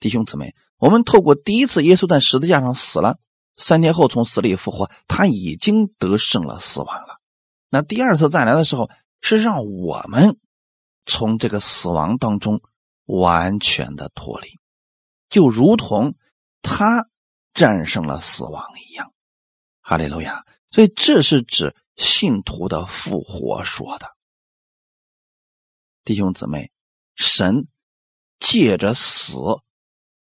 [0.00, 3.18] 弟兄姊妹，我们透过第一次耶稣在十字架上死了，
[3.56, 7.20] 三天后从死里复活，他已经得胜了死亡了。
[7.68, 8.90] 那第二次再来的时候，
[9.20, 10.38] 是让我们
[11.04, 12.62] 从这个死亡当中
[13.06, 14.60] 完全的脱离，
[15.28, 16.14] 就如同
[16.62, 17.08] 他
[17.54, 19.12] 战胜了死亡一样。
[19.88, 20.44] 哈利路亚！
[20.70, 24.14] 所以这是指信徒的复活说的。
[26.04, 26.70] 弟兄姊妹，
[27.14, 27.68] 神
[28.38, 29.38] 借着死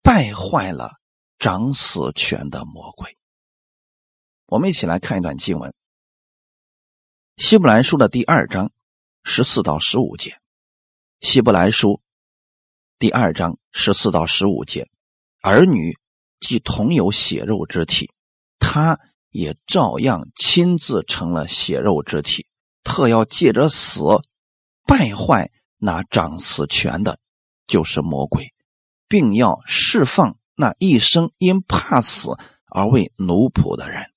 [0.03, 1.01] 败坏了
[1.39, 3.17] 掌死权的魔鬼。
[4.45, 5.75] 我们一起来看一段经文。
[7.39, 8.71] 希伯来书的第二章
[9.23, 10.39] 十四到十五节，
[11.23, 12.03] 希伯来书
[12.99, 14.91] 第二章十四到十五节，
[15.41, 15.99] 儿女
[16.39, 18.13] 既同有血肉之体，
[18.59, 19.01] 他
[19.35, 22.47] 也照样亲自成了血肉之体，
[22.85, 24.01] 特要借着死
[24.87, 27.19] 败坏那掌死权的，
[27.67, 28.55] 就是魔鬼，
[29.09, 32.31] 并要释放那一生因怕死
[32.67, 34.13] 而为奴仆的人。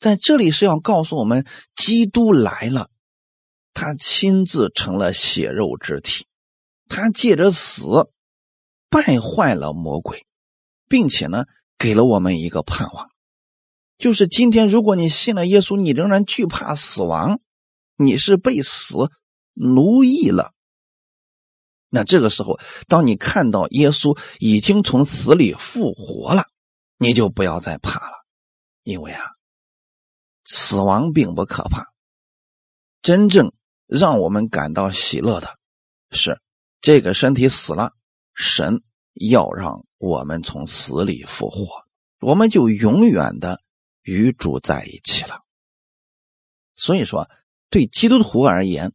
[0.00, 2.88] 在这里是要告诉我们，基督来了，
[3.74, 6.26] 他亲自成了血肉之体，
[6.88, 8.10] 他借着死
[8.88, 10.24] 败坏了魔鬼，
[10.88, 11.44] 并且呢，
[11.78, 13.10] 给了我们一个盼望，
[13.98, 17.40] 就是今天如果你信了耶稣，你仍然惧怕死亡，
[17.96, 19.10] 你是被死
[19.52, 20.52] 奴役了。
[21.88, 22.58] 那这个时候，
[22.88, 26.46] 当你看到耶稣已经从死里复活了，
[26.98, 28.16] 你就不要再怕了，
[28.82, 29.32] 因为啊。
[30.48, 31.92] 死亡并不可怕，
[33.02, 33.52] 真正
[33.86, 35.58] 让我们感到喜乐的
[36.12, 36.40] 是，
[36.80, 37.92] 这个身体死了，
[38.32, 38.82] 神
[39.14, 41.86] 要让我们从死里复活，
[42.20, 43.62] 我们就永远的
[44.02, 45.42] 与主在一起了。
[46.74, 47.30] 所以说，
[47.70, 48.92] 对基督徒而言，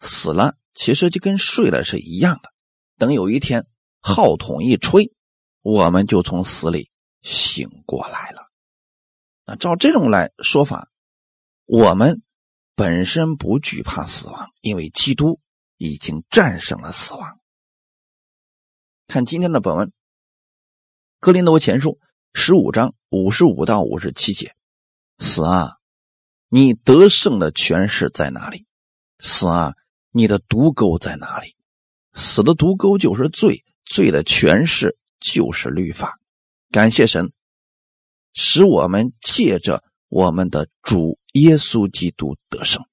[0.00, 2.52] 死了其实就跟睡了是一样的。
[2.96, 3.66] 等有一天
[4.00, 5.12] 号筒一吹，
[5.62, 6.90] 我们就从死里
[7.22, 8.50] 醒过来了。
[9.46, 10.88] 那照这种来说法。
[11.72, 12.20] 我们
[12.74, 15.38] 本身不惧怕死亡，因为基督
[15.76, 17.38] 已经战胜了死亡。
[19.06, 19.86] 看今天的本文，
[21.20, 21.98] 《哥林多前书》
[22.32, 24.54] 十五章五十五到五十七节
[25.20, 25.76] ：“死啊，
[26.48, 28.64] 你得胜的权势在哪里？
[29.18, 29.74] 死啊，
[30.12, 31.56] 你的毒钩在哪里？
[32.14, 36.18] 死的毒钩就是罪，罪的权势就是律法。
[36.70, 37.34] 感谢神，
[38.32, 42.84] 使我们借着我们的主。”耶稣基督得胜。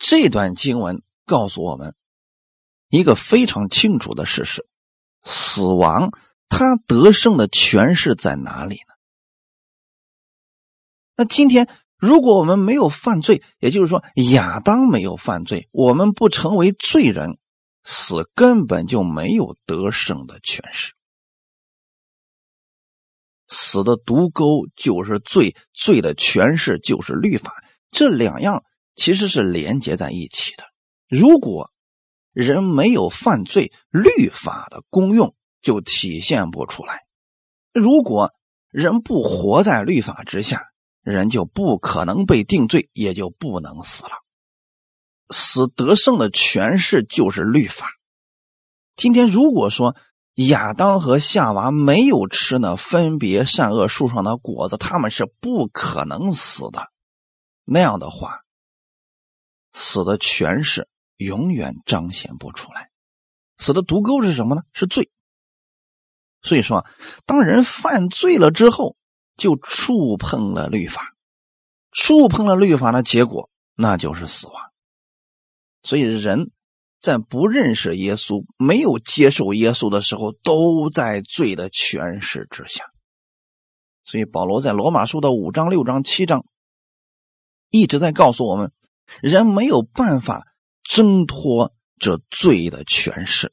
[0.00, 1.94] 这段经文告诉我们
[2.88, 4.67] 一个非常清楚的事实：
[5.30, 6.10] 死亡
[6.48, 8.94] 他得胜的权势在哪里呢？
[11.16, 17.38] 那今天如果我们没有犯罪，也就是说亚当没有犯罪，我们不成为罪人，
[17.84, 20.94] 死根本就没有得胜的权势。
[23.48, 27.52] 死的毒钩就是罪，罪的权势就是律法，
[27.90, 28.64] 这两样
[28.94, 30.64] 其实是连接在一起的。
[31.08, 31.70] 如果
[32.38, 36.98] 人没有犯罪，律法的功用就体现不出来；
[37.74, 38.32] 如果
[38.70, 40.68] 人不活在律法之下，
[41.02, 44.12] 人就不可能被定罪，也就不能死了。
[45.30, 47.88] 死得胜的权势就是律法。
[48.94, 49.96] 今天如果说，
[50.36, 56.92] 亚当和夏娃没有吃那分别善恶树上的果子，他们是不可能死的。
[57.64, 58.42] 那样的话，
[59.72, 62.90] 死的权势永远彰显不出来。
[63.58, 64.62] 死的毒钩是什么呢？
[64.72, 65.10] 是罪。
[66.40, 66.86] 所以说，
[67.26, 68.96] 当人犯罪了之后，
[69.36, 71.14] 就触碰了律法，
[71.90, 74.54] 触碰了律法的结果，那就是死亡。
[75.82, 76.50] 所以，人
[77.00, 82.84] 在不认识耶稣、没有接受耶稣的时候，都在罪的权势之下。
[84.02, 86.46] 所以，保罗在罗马书的五章、六章、七章，
[87.68, 88.72] 一直在告诉我们：
[89.20, 90.47] 人没有办法
[90.88, 93.52] 挣脱这罪的权势，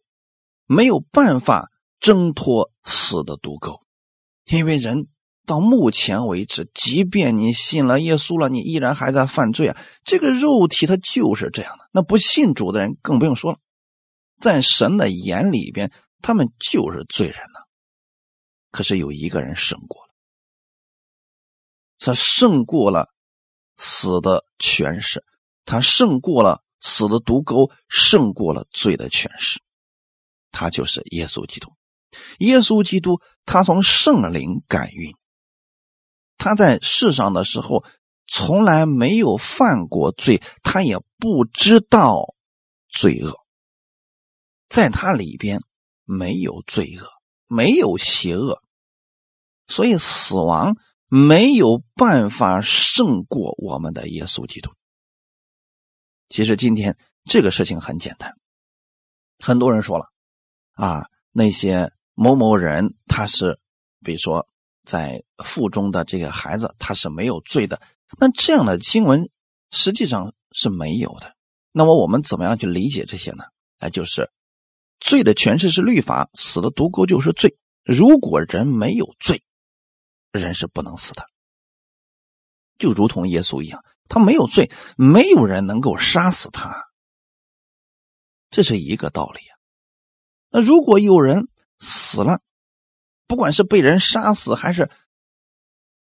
[0.66, 1.70] 没有办法。
[2.02, 3.82] 挣脱死的毒钩，
[4.46, 5.08] 因为人
[5.48, 9.78] 到目前为止，即便你信了耶稣了，你依然还在犯罪啊！
[10.04, 11.90] 这个肉体它就是这样的。
[11.92, 13.60] 那不信主的人更不用说了，
[14.40, 17.62] 在神的眼里边，他们就是罪人呢。
[18.70, 20.14] 可是有一个人胜过了，
[21.98, 23.10] 他胜过了
[23.78, 25.24] 死的权势，
[25.64, 29.60] 他胜过了死的毒钩，胜过了罪的权势，
[30.52, 31.74] 他就是耶稣基督。
[32.38, 35.16] 耶稣基督，他从圣灵感孕，
[36.38, 37.84] 他在世上的时候
[38.28, 42.36] 从来没有犯过罪，他也不知道
[42.88, 43.34] 罪恶，
[44.70, 45.60] 在他里边
[46.04, 47.10] 没有罪恶，
[47.48, 48.62] 没有邪恶，
[49.68, 54.72] 所以死亡没有办法胜过我们的耶稣基督。
[56.30, 58.36] 其实今天这个事情很简单，
[59.40, 60.06] 很多人说了
[60.74, 61.92] 啊，那些。
[62.18, 63.60] 某某人他是，
[64.00, 64.48] 比如说
[64.86, 67.82] 在腹中的这个孩子他是没有罪的，
[68.18, 69.30] 那这样的经文
[69.70, 71.36] 实际上是没有的。
[71.74, 73.44] 那么我们怎么样去理解这些呢？
[73.80, 74.32] 哎，就是
[75.02, 77.58] 罪的诠释是律法，死的毒钩就是罪。
[77.84, 79.44] 如果人没有罪，
[80.32, 81.28] 人是不能死的，
[82.78, 86.88] 就如同耶稣一样，他没有罪，没有人能够杀死他，
[88.50, 89.58] 这是一个道理啊。
[90.50, 91.48] 那如果有人，
[91.80, 92.42] 死了，
[93.28, 94.90] 不管是被人杀死，还是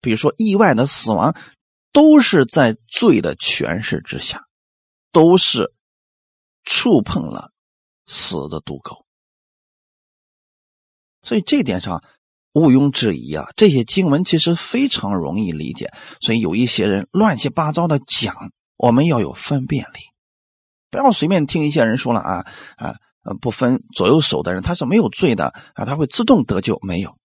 [0.01, 1.35] 比如说意外的死亡，
[1.91, 4.47] 都是在罪的权势之下，
[5.11, 5.73] 都是
[6.63, 7.51] 触碰了
[8.05, 9.05] 死的毒钩。
[11.23, 12.03] 所以这点上
[12.53, 15.91] 毋庸置疑啊，这些经文其实非常容易理解。
[16.21, 18.35] 所以有一些人乱七八糟的讲，
[18.77, 19.99] 我们要有分辨力，
[20.89, 22.45] 不要随便听一些人说了啊
[22.77, 22.95] 啊。
[23.41, 26.79] 不分左右手的人，他是没有罪的啊，他会自动得救。
[26.81, 27.17] 没有，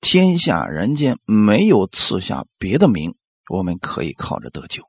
[0.00, 3.14] 天下人间没有赐下别的名，
[3.50, 4.84] 我们可以靠着得救，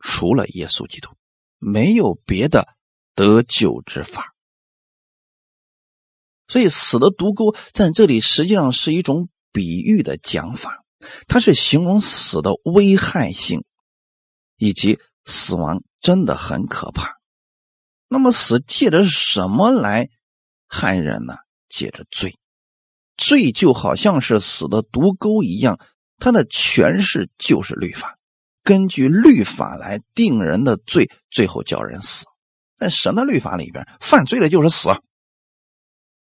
[0.00, 1.10] 除了耶稣基督，
[1.60, 2.66] 没有别的
[3.14, 4.34] 得救之法。
[6.48, 10.84] 所以，死的毒钩在这里实际上是一种比喻的讲法，
[11.26, 13.64] 它是形容死的危害性，
[14.56, 17.16] 以及死亡真的很可怕。
[18.08, 20.08] 那么死借着什么来
[20.68, 21.34] 害人呢？
[21.68, 22.38] 借着罪，
[23.16, 25.80] 罪就好像是死的毒钩一样，
[26.18, 28.16] 它的诠释就是律法，
[28.62, 32.24] 根据律法来定人的罪，最后叫人死。
[32.76, 34.90] 在神的律法里边，犯罪的就是死，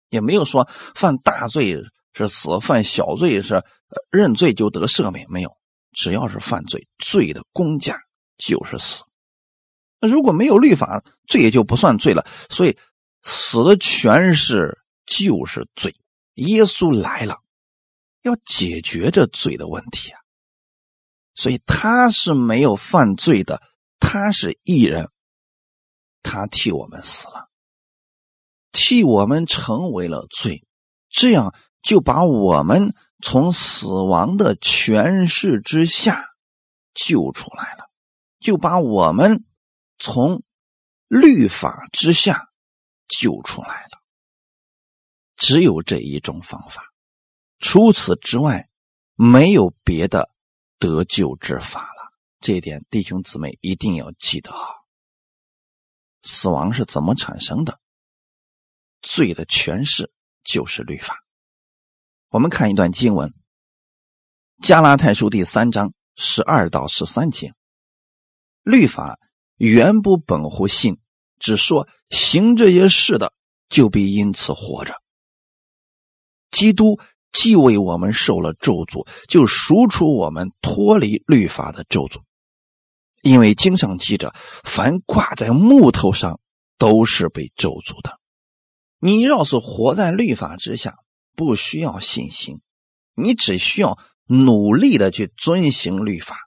[0.10, 3.64] 也没有说犯大罪是死，犯小罪是
[4.10, 5.56] 认罪就得赦免，没有，
[5.92, 8.00] 只要是犯罪，罪的公价
[8.38, 9.04] 就是死。
[10.00, 12.26] 那如果没有律法，罪也就不算罪了。
[12.50, 12.78] 所以
[13.24, 15.96] 死的全是就是罪。
[16.36, 17.38] 耶稣来了，
[18.22, 20.20] 要解决这罪的问题啊。
[21.34, 23.62] 所以他是没有犯罪的，
[24.00, 25.10] 他是义人，
[26.22, 27.47] 他替我们死了，
[28.80, 30.64] 替我们成为了罪，
[31.10, 36.28] 这样就把我们从死亡的权势之下
[36.94, 37.90] 救出来了，
[38.40, 39.44] 就把我们。
[40.00, 40.44] 从
[41.08, 42.50] 律法之下
[43.08, 44.00] 救出来了，
[45.36, 46.84] 只有这一种方法，
[47.58, 48.70] 除此之外
[49.16, 50.30] 没有别的
[50.78, 52.14] 得救之法了。
[52.40, 54.70] 这一点弟兄姊妹一定要记得啊！
[56.22, 57.80] 死亡是怎么产生的？
[59.02, 60.12] 罪的诠释
[60.44, 61.18] 就是律法。
[62.30, 63.30] 我们看一段经文，
[64.62, 67.54] 《加拉太书》第三章十二到十三节，
[68.64, 69.20] 律法。
[69.56, 71.00] 原不本乎信，
[71.40, 73.34] 只说行这些事的
[73.70, 75.02] 就必因此活着。
[76.52, 77.00] 基督
[77.32, 82.22] 既为我们受了咒诅，就赎出我们脱离律法的咒诅。
[83.24, 84.32] 因为经上记着，
[84.64, 86.40] 凡挂在木头上
[86.78, 88.20] 都是被咒诅的。
[89.00, 90.96] 你要是活在律法之下，
[91.36, 92.62] 不需要信心，
[93.14, 96.38] 你只需要努力的去遵行律法。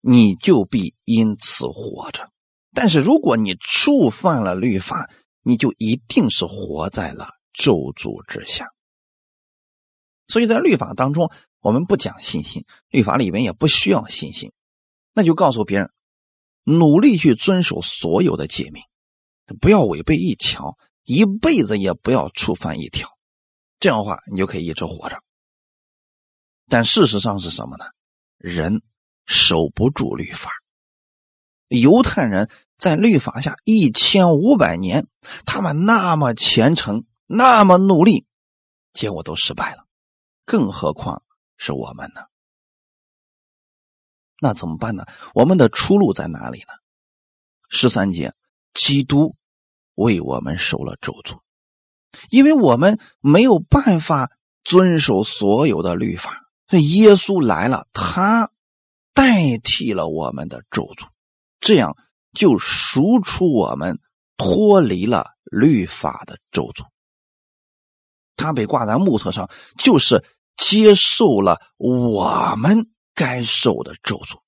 [0.00, 2.30] 你就必因此活着，
[2.72, 5.10] 但是如果你触犯了律法，
[5.42, 8.68] 你就一定是活在了咒诅之下。
[10.28, 14.52] 所以在律法当中，我们不讲信心，律法里面也不需要信心，
[15.12, 15.90] 那就告诉别人，
[16.62, 18.84] 努力去遵守所有的诫命，
[19.60, 20.76] 不要违背一条，
[21.06, 23.16] 一辈子也不要触犯一条，
[23.80, 25.22] 这样的话你就可以一直活着。
[26.68, 27.86] 但事实上是什么呢？
[28.36, 28.82] 人
[29.24, 30.50] 守不住律法。
[31.68, 35.06] 犹太人在律法下一千五百年，
[35.46, 38.26] 他们那么虔诚，那么努力，
[38.92, 39.86] 结果都失败了，
[40.44, 41.22] 更何况
[41.56, 42.22] 是我们呢？
[44.40, 45.06] 那怎么办呢？
[45.34, 46.74] 我们的出路在哪里呢？
[47.68, 48.34] 十三节，
[48.74, 49.34] 基督
[49.96, 51.40] 为我们受了咒诅，
[52.30, 54.30] 因为我们没有办法
[54.62, 56.44] 遵守所有的律法。
[56.68, 58.50] 所以耶稣来了，他
[59.12, 61.08] 代替了我们的咒诅，
[61.60, 61.96] 这样
[62.32, 63.98] 就赎出我们，
[64.36, 66.86] 脱离了律法的咒诅。
[68.36, 70.24] 他被挂在木头上，就是
[70.56, 74.40] 接受了我们该受的咒诅。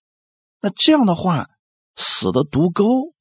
[0.61, 1.49] 那这样的话，
[1.95, 3.15] 死的毒钩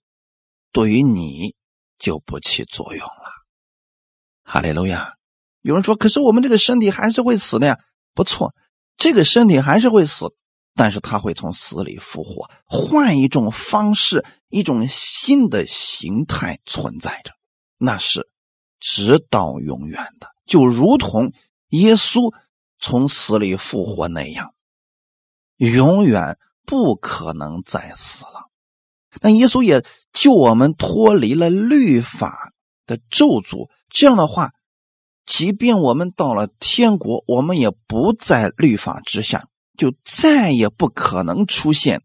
[0.72, 1.56] 对于你
[1.98, 3.32] 就不起作用了。
[4.44, 5.16] 哈利路亚！
[5.62, 7.80] 有人说：“可是我们这个身体还是会死的呀。”
[8.16, 8.56] 不错。
[8.96, 10.34] 这个身体还是会死，
[10.74, 17.34] 但是他会从死里复活，换一种方式，一种新的形态存在着，
[17.78, 18.28] 那是
[18.80, 21.32] 直到永远的，就如同
[21.68, 22.34] 耶稣
[22.80, 24.56] 从死里复活那样，
[25.58, 28.47] 永远不可能再死了。
[29.22, 32.54] 那耶稣也救我们脱离了律法
[32.86, 34.52] 的咒诅，这样的话。
[35.26, 42.02] 即便我们到了天国，我们也不在律法之下，就再也不可能出现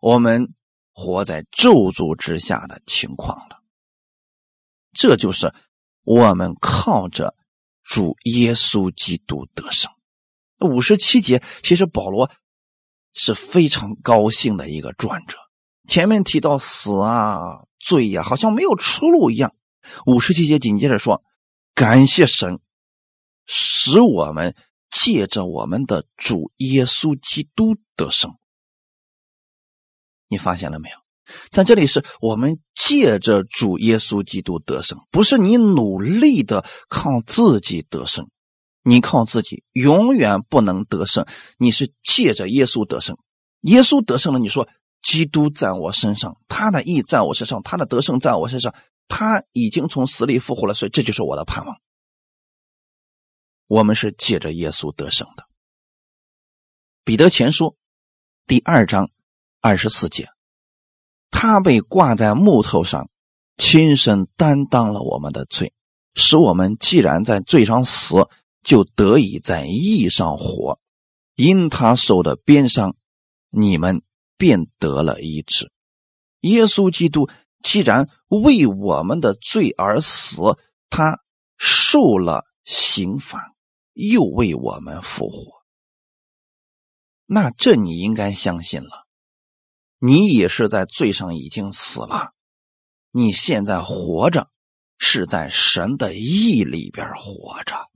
[0.00, 0.52] 我们
[0.92, 3.62] 活在咒诅之下的情况了。
[4.92, 5.54] 这就是
[6.02, 7.36] 我们靠着
[7.84, 9.92] 主耶稣基督得胜。
[10.58, 12.28] 五十七节，其实保罗
[13.12, 15.38] 是非常高兴的一个转折。
[15.86, 19.54] 前面提到死啊、罪呀，好像没有出路一样。
[20.06, 21.22] 五十七节紧接着说
[21.74, 22.60] ：“感谢神。”
[23.46, 24.54] 使我们
[24.90, 28.38] 借着我们的主耶稣基督得胜，
[30.28, 30.96] 你发现了没有？
[31.50, 38.30] 在这里是我们借着主耶稣基督得胜，不是你努力的靠自己得胜，
[38.82, 41.26] 你靠自己永远不能得胜。
[41.58, 43.18] 你是借着耶稣得胜，
[43.60, 44.66] 耶稣得胜了，你说
[45.04, 48.74] 基督在我身上，他的义在我身上，他的得胜在我身上，
[49.06, 51.76] 他已经从死里复活了，所以这就是我的盼望。
[53.66, 55.44] 我们是借着耶稣得胜的。
[57.04, 57.76] 彼得前书
[58.46, 59.10] 第二章
[59.60, 60.28] 二十四节，
[61.30, 63.10] 他被挂在木头上，
[63.58, 65.74] 亲身担当了我们的罪，
[66.14, 68.26] 使我们既然在罪上死，
[68.62, 70.80] 就得以在义上活。
[71.34, 72.96] 因他受的鞭伤，
[73.50, 74.02] 你们
[74.36, 75.72] 便得了医治。
[76.40, 77.28] 耶稣基督
[77.62, 80.36] 既然为我们的罪而死，
[80.90, 81.20] 他
[81.56, 83.50] 受了刑罚。
[83.96, 85.62] 又为我们复活，
[87.26, 89.06] 那这你应该相信了。
[90.00, 92.32] 你也是在罪上已经死了，
[93.12, 94.50] 你现在活着
[94.98, 97.88] 是在神的意里边活着，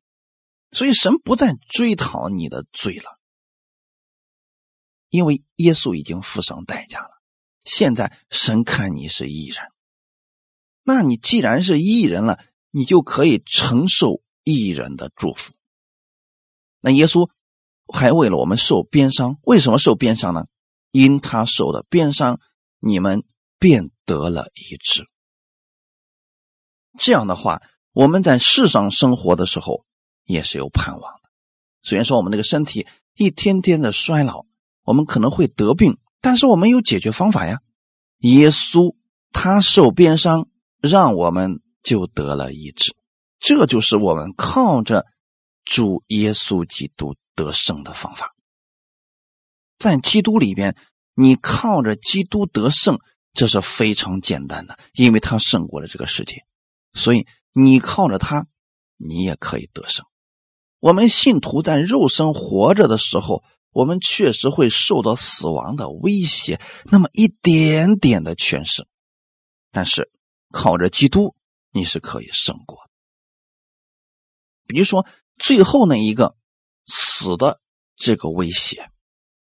[0.71, 3.18] 所以神不再追讨你的罪了，
[5.11, 7.11] 因为耶稣已经付上代价了。
[7.65, 9.67] 现在神看你是异人，
[10.83, 15.53] 那你既然是异人了，你就可以承受异人的祝福。
[16.81, 17.31] 那耶稣
[17.93, 20.47] 还为了我们受鞭伤，为什么受鞭伤呢？
[20.91, 22.41] 因他受的鞭伤，
[22.79, 23.25] 你们
[23.59, 25.07] 便得了一致。
[26.99, 27.61] 这样的话，
[27.93, 29.85] 我们在世上生活的时候
[30.25, 31.29] 也是有盼望的。
[31.83, 34.47] 虽然说我们这个身体一天天的衰老，
[34.89, 37.61] 我们可能会得病，但是我们有解决方法呀。
[38.21, 38.97] 耶稣
[39.33, 40.49] 他受鞭伤，
[40.81, 42.95] 让我们就得了医治。
[43.39, 45.05] 这就是我们靠着。
[45.71, 48.35] 主耶稣基督得胜的方法，
[49.79, 50.75] 在基督里边，
[51.15, 52.99] 你靠着基督得胜，
[53.35, 56.47] 这是非常简单的，因为他胜过了这个世界，
[56.95, 58.47] 所以你靠着他，
[58.97, 60.07] 你也可以得胜。
[60.81, 63.45] 我们信徒在肉身活着的时候，
[63.79, 68.89] 我们确实会受到死亡的威胁，那么一点点的权势，
[69.71, 70.11] 但是
[70.51, 71.37] 靠着基督，
[71.71, 72.91] 你是可以胜过的。
[74.67, 75.07] 比如说。
[75.41, 76.35] 最后那一个
[76.85, 77.61] 死的
[77.95, 78.91] 这个威胁，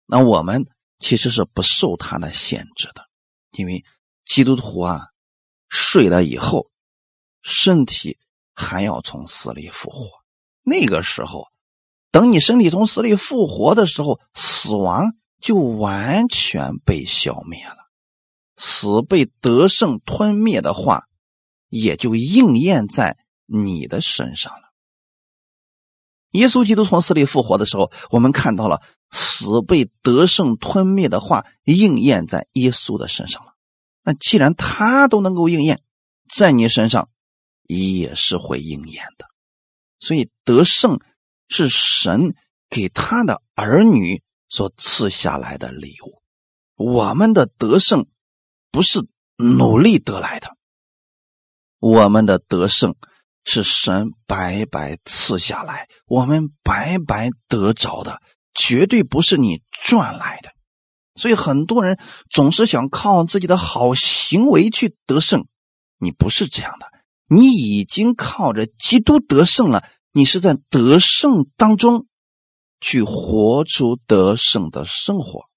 [0.06, 0.64] 那我们
[0.98, 3.06] 其实是不受他的限制的，
[3.58, 3.84] 因为
[4.24, 5.08] 基督徒啊，
[5.68, 6.70] 睡了以后，
[7.42, 8.16] 身体
[8.54, 10.08] 还要从死里复活。
[10.62, 11.51] 那个时候，
[12.12, 17.76] 等你身体从死里复活的时候，死亡就完全被消灭了，
[18.56, 21.08] 死被得胜吞灭的话，
[21.68, 24.60] 也就应验在你的身上了。
[26.32, 33.52] 耶稣基督从死里复活的时候，我们看到了死被得胜吞灭的话应验在耶稣的身上了。
[34.04, 35.82] 那既然他都能够应验，
[36.28, 37.08] 在你身上
[37.62, 39.26] 也是会应验的。
[40.00, 41.00] 所以得胜
[41.52, 42.34] 是神
[42.68, 46.22] 给他的儿女所赐下来的礼物。
[46.74, 48.06] 我们的得胜
[48.72, 50.56] 不是努力得来的，
[51.78, 52.96] 我们的得胜
[53.44, 58.20] 是神白白赐下来，我们白白得着的，
[58.54, 60.50] 绝对不是你赚来的。
[61.14, 61.98] 所以很多人
[62.30, 65.46] 总是想靠自己的好行为去得胜，
[65.98, 66.86] 你不是这样的。
[67.28, 72.06] 你已经靠着基督得胜了，你是在得胜当中
[72.80, 75.48] 去活出得胜的生活，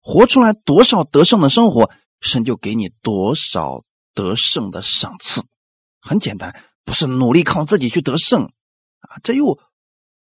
[0.00, 1.90] 活出来多少得胜的生活，
[2.20, 3.84] 神就给你多少
[4.14, 5.44] 得胜的赏赐。
[6.00, 9.60] 很简单，不是努力靠自己去得胜啊，这又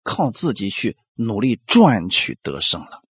[0.03, 3.03] 靠自己去努力赚取得胜了。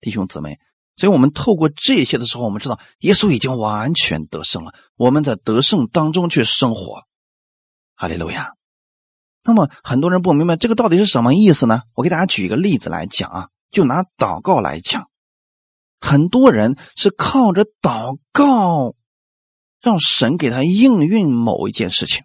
[0.00, 0.58] 弟兄姊妹，
[0.96, 4.74] 所以我们透过这些的时候，我们知道耶稣已经完全得胜了。
[4.96, 7.02] 我们在得胜当中去生活，
[7.94, 8.52] 哈利路亚。
[9.44, 11.82] 那么很多人不明白这个到底是什么意思呢？
[11.94, 15.08] 我给大家举一个例子来讲啊，就拿祷告来讲，
[16.00, 18.94] 很多人是靠着祷告
[19.80, 22.24] 让神给他应运某一件事情，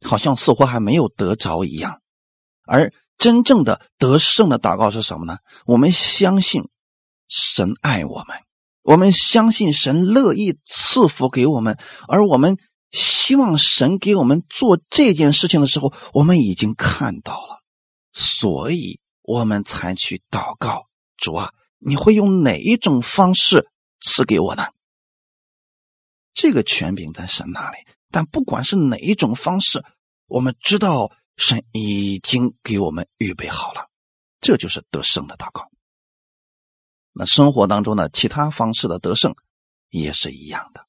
[0.00, 2.00] 好像似乎还没有得着一样，
[2.64, 2.92] 而。
[3.18, 5.38] 真正的得胜的祷告是什么呢？
[5.64, 6.68] 我们相信
[7.28, 8.36] 神爱我们，
[8.82, 11.78] 我们相信神乐意赐福给我们，
[12.08, 12.58] 而我们
[12.92, 17.62] 希望神给我们做这件事情的时候，我们已经看到了，
[18.12, 20.86] 所以我们才去祷告。
[21.16, 23.68] 主啊，你会用哪一种方式
[24.00, 24.66] 赐给我呢？
[26.32, 27.78] 这个权柄在神那里，
[28.10, 29.84] 但不管是哪一种方式，
[30.26, 31.10] 我们知道。
[31.34, 33.88] 神已经给我们预备好了，
[34.42, 35.70] 这就是得胜的祷告。
[37.14, 39.34] 那生活当中的其他方式的得胜
[39.88, 40.86] 也是一样的，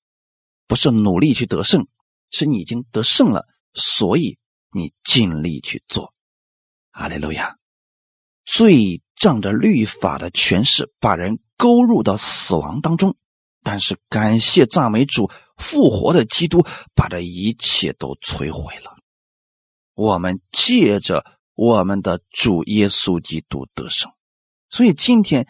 [0.67, 1.87] 不是努力去得胜，
[2.31, 4.37] 是你已经得胜了，所以
[4.71, 6.13] 你尽力去做。
[6.91, 7.57] 阿利路亚！
[8.45, 13.15] 罪仗着律法的权势，把人勾入到死亡当中，
[13.63, 18.97] 但是感谢赞美主，复活的基督把这一切都摧毁了。
[19.93, 24.11] 我们借着我们的主耶稣基督得胜，
[24.69, 25.47] 所以今天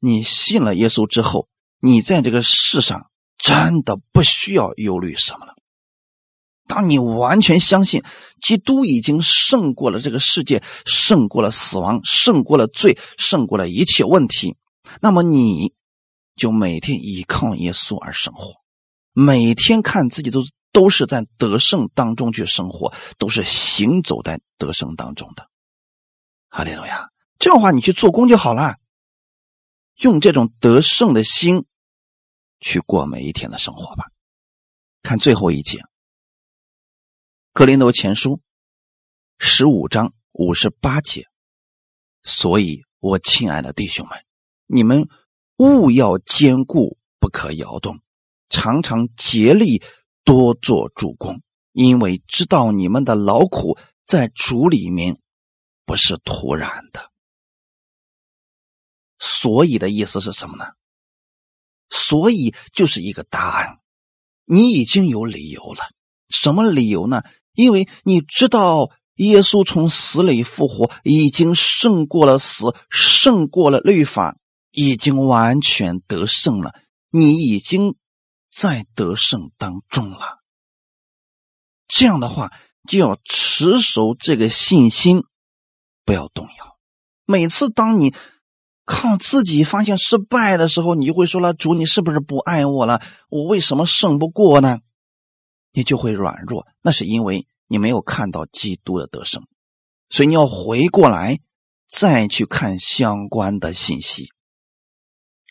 [0.00, 1.48] 你信了耶稣之后，
[1.78, 5.54] 你在这个世上真的不需要忧虑什么了。
[6.66, 8.02] 当你完全相信
[8.40, 14.56] 基督已经胜过了这个世界，胜过了死亡，胜过了罪，胜过了一切问题，
[15.00, 15.74] 那么你
[16.36, 18.54] 就每天依靠耶稣而生活，
[19.12, 20.44] 每天看自己都。
[20.74, 25.48] 都是在得胜当中去生活，都是行走在得胜当中的。
[26.48, 27.10] 哈利路亚！
[27.38, 28.74] 这样的话，你去做工就好了，
[30.00, 31.64] 用这种得胜的心
[32.64, 34.06] 去过每一天的生活吧。
[35.02, 35.78] 看最后一节，
[37.52, 38.38] 《格林多前书》
[39.38, 41.28] 十五章五十八节。
[42.22, 44.18] 所以，我亲爱的弟兄们，
[44.64, 45.08] 你们
[45.58, 48.00] 务要坚固，不可摇动，
[48.48, 49.82] 常常竭力。
[50.26, 51.42] 多做主公，
[51.72, 55.20] 因为知道你们的劳苦在主里面
[55.84, 57.12] 不是突然的。
[59.18, 60.64] 所以的意思是什么呢？
[61.90, 63.78] 所以就是一个答案，
[64.44, 65.90] 你已经有理由了。
[66.28, 67.22] 什么理由呢？
[67.52, 74.36] 因为你知道耶稣从死里复活，已经胜过了死，胜过了律法，
[74.70, 76.72] 已经完全得胜了。
[77.10, 77.96] 你已经。
[78.56, 80.38] 在得胜当中了，
[81.88, 82.52] 这样的话
[82.88, 85.24] 就要持守这个信心，
[86.04, 86.78] 不要动摇。
[87.24, 88.14] 每次当你
[88.84, 93.00] 靠自己发现失败的时候，你就会说了：“主，你是不是不爱我了？
[93.28, 94.80] 我为什么胜不过呢？”
[95.72, 99.46] 你就会软弱，那是因为你没有看到基督的得胜，
[100.08, 101.40] 所以你要回过来
[101.88, 104.28] 再去看相关的信息。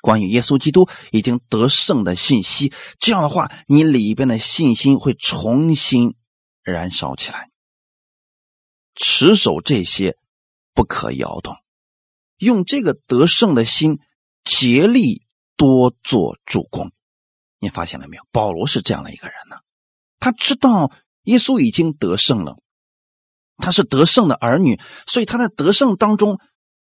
[0.02, 6.16] 关于耶稣基督已经得胜的信息，这样的话，你里边的信心会重新
[6.62, 7.50] 燃烧起来。
[8.96, 10.18] 持守这些，
[10.74, 11.58] 不可摇动，
[12.44, 14.00] 用这个得胜的心，
[14.44, 15.24] 竭力
[15.58, 16.92] 多做主公。
[17.60, 18.24] 你发现了没有？
[18.32, 19.56] 保罗是这样的一个人呢，
[20.20, 20.92] 他知道
[21.24, 22.58] 耶稣已经得胜了，
[23.58, 26.40] 他是得胜的儿女，所以他在得胜当中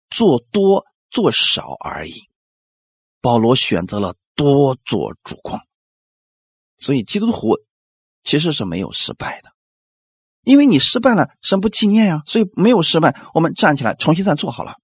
[0.09, 2.13] 做多做少而已。
[3.21, 5.59] 保罗选择了多做主公，
[6.77, 7.57] 所以基督徒
[8.23, 9.51] 其实是没有失败的，
[10.43, 13.15] 因为你失败了，神不纪念呀，所以没有失败。
[13.33, 14.75] 我们站起来，重新再做好了。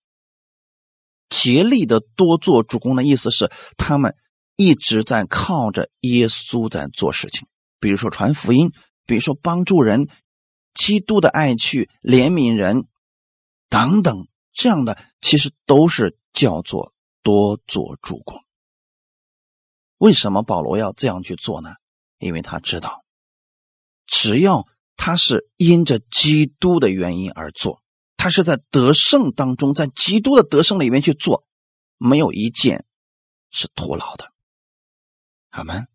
[1.32, 4.16] 竭力的多做主公的意思是，他们
[4.58, 7.48] 一直在靠着耶稣在做事情，
[7.80, 8.74] 比如说传福音，
[9.06, 10.10] 比如说帮助人，
[10.74, 12.86] 基督的爱去怜悯人，
[13.70, 18.44] 等等，这样的其实都是叫做多做主公。
[19.98, 21.70] 为什么保罗要这样去做呢？
[22.20, 23.06] 因为他知道，
[24.06, 24.68] 只要
[24.98, 27.81] 他是因着基督的原因而做。
[28.22, 31.44] 他是在得胜当中，在基督的得胜里面去做，
[31.98, 32.86] 没有一件
[33.50, 34.32] 是徒劳的。
[35.50, 35.88] 阿门。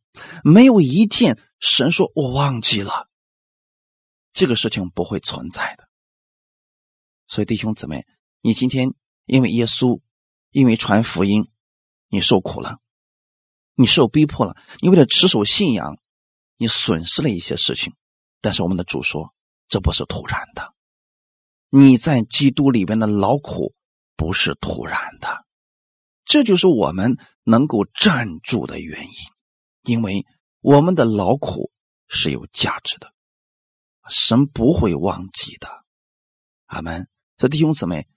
[0.42, 3.08] 没有一件神说我忘记了，
[4.32, 5.88] 这个事情不会存在的。
[7.28, 8.04] 所以弟兄姊妹，
[8.40, 8.92] 你今天
[9.26, 10.00] 因为耶稣，
[10.50, 11.48] 因为传福音，
[12.08, 12.80] 你受苦了，
[13.76, 16.00] 你受逼迫了，你为了持守信仰，
[16.56, 17.94] 你损失了一些事情。
[18.40, 19.32] 但是我们的主说，
[19.68, 20.74] 这不是突然的。
[21.68, 23.74] 你在基督里边的劳苦
[24.16, 25.44] 不是突然的，
[26.24, 29.10] 这就是我们能够站住的原因，
[29.82, 30.24] 因为
[30.60, 31.70] 我们的劳苦
[32.08, 33.12] 是有价值的，
[34.08, 35.84] 神不会忘记的。
[36.66, 37.08] 阿门。
[37.38, 38.08] 所以弟兄姊妹，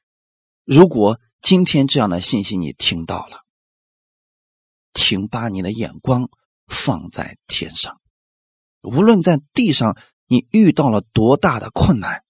[0.63, 3.43] 如果今天这样的信息你听到了，
[4.93, 6.29] 请把你的眼光
[6.67, 7.99] 放在天上，
[8.81, 9.97] 无论在地上
[10.27, 12.23] 你遇到了多大的困难。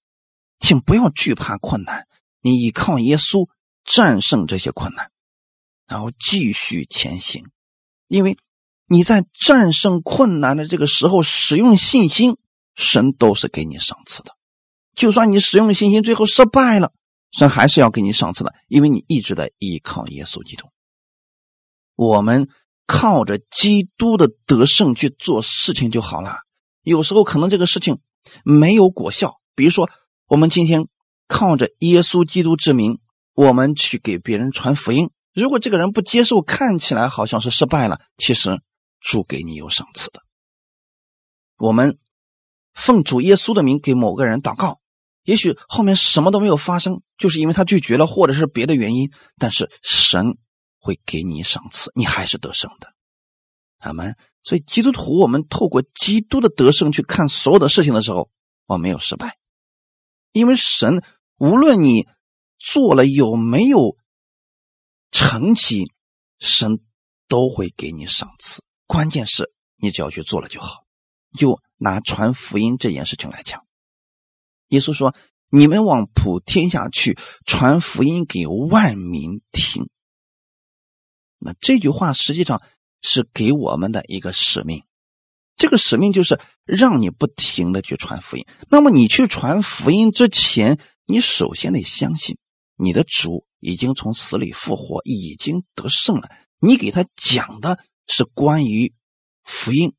[0.60, 2.06] 请不要惧怕困难，
[2.42, 3.48] 你依靠耶稣
[3.82, 5.10] 战胜这些困难，
[5.88, 7.46] 然后继续前行。
[8.08, 8.36] 因为
[8.86, 12.36] 你在战胜困难的这个时候使用信心，
[12.76, 14.36] 神都是给你赏赐的。
[14.94, 16.92] 就算你使用信心最后失败了，
[17.32, 20.68] 神还是要给你赏赐的，因为你一直在依靠耶稣基督。
[21.96, 22.48] 我们
[22.86, 26.40] 靠着基督的得胜去做事情就好了。
[26.82, 28.00] 有时候可能这个事情
[28.44, 29.90] 没有果效，比如说。
[30.30, 30.86] 我们今天
[31.26, 33.00] 靠着耶稣基督之名，
[33.34, 35.10] 我们去给别人传福音。
[35.34, 38.62] 如果这个人不接受，看起来好像是失败了，其实
[39.00, 40.22] 主给你有赏赐的。
[41.58, 41.98] 我们
[42.72, 44.78] 奉主耶稣的名给某个人祷告，
[45.24, 49.10] 也许后面什么都没有发生，就是因为他拒绝了，或者是别的原因。
[49.36, 50.38] 但是神
[50.78, 52.94] 会给你赏赐，你还是得胜的。
[53.80, 54.14] 阿门。
[54.44, 58.30] 所以基督徒，我们透过基督的得胜去看所有的事情的时候，
[58.66, 59.39] 我没有失败。
[60.32, 61.02] 因为神
[61.36, 62.08] 无论你
[62.58, 63.96] 做了有没有
[65.10, 65.90] 成绩，
[66.38, 66.80] 神
[67.28, 68.62] 都会给你赏赐。
[68.86, 70.84] 关键是你只要去做了就好。
[71.32, 73.64] 就拿传福音这件事情来讲，
[74.66, 75.14] 耶稣说
[75.48, 77.16] ：“你们往普天下去，
[77.46, 79.88] 传福音给万民听。”
[81.38, 82.60] 那这句话实际上
[83.00, 84.84] 是给我们的一个使命。
[85.56, 86.40] 这个使命就是
[86.70, 88.46] 让你不停的去传福音。
[88.68, 92.38] 那么你去传福音之前，你首先得相信
[92.76, 96.30] 你的主已经从死里复活，已经得胜了。
[96.60, 98.94] 你给他讲的是关于
[99.42, 99.94] 福音、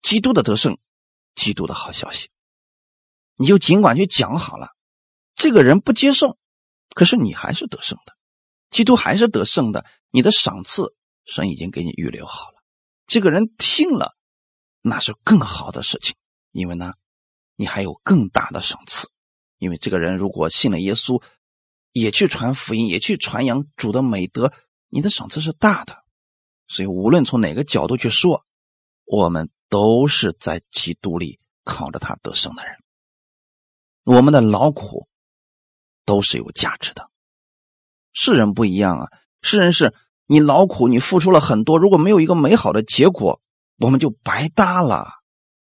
[0.00, 0.78] 基督的得胜、
[1.34, 2.28] 基督的好消息，
[3.36, 4.68] 你就尽管去讲好了。
[5.34, 6.38] 这个人不接受，
[6.94, 8.14] 可是你还是得胜的，
[8.70, 9.84] 基督还是得胜的。
[10.10, 10.94] 你的赏赐
[11.24, 12.62] 神已经给你预留好了。
[13.06, 14.16] 这个人听了。
[14.82, 16.14] 那是更好的事情，
[16.52, 16.94] 因为呢，
[17.56, 19.10] 你还有更大的赏赐。
[19.58, 21.22] 因为这个人如果信了耶稣，
[21.92, 24.54] 也去传福音，也去传扬主的美德，
[24.88, 26.02] 你的赏赐是大的。
[26.66, 28.46] 所以无论从哪个角度去说，
[29.04, 32.76] 我们都是在基督里靠着他得胜的人。
[34.04, 35.08] 我们的劳苦
[36.06, 37.10] 都是有价值的。
[38.12, 39.08] 世人不一样啊，
[39.42, 43.42] 世人是你劳苦，你付出了很多，如果没有一个美好的结果。
[43.80, 45.08] 我们就白搭了，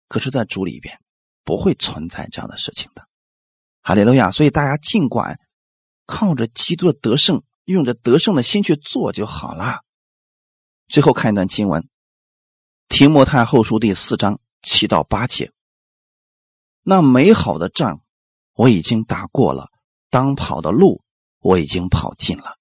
[0.09, 0.99] 可是，在主里边
[1.45, 3.07] 不会存在这样的事情的，
[3.83, 4.33] 哈利路亚！
[4.33, 5.39] 所以大家尽管
[6.07, 9.85] 靠着基督的得胜，用着得胜的心去做就好了。
[10.89, 11.83] 最后看一段经文，
[12.89, 15.53] 《提摩太后书》第四章七到八节：
[16.83, 18.01] 那美好的仗
[18.55, 19.69] 我已经打过了，
[20.11, 21.05] 当跑的路
[21.39, 22.57] 我已经跑尽了，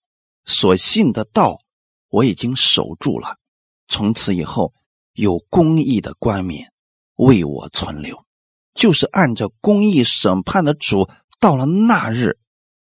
[0.46, 1.58] 所信的道
[2.08, 3.40] 我已经守住了，
[3.88, 4.76] 从此以后。
[5.20, 6.72] 有公义的冠冕
[7.16, 8.26] 为我存留，
[8.74, 11.10] 就是按照公义审判的主，
[11.42, 12.40] 到了那日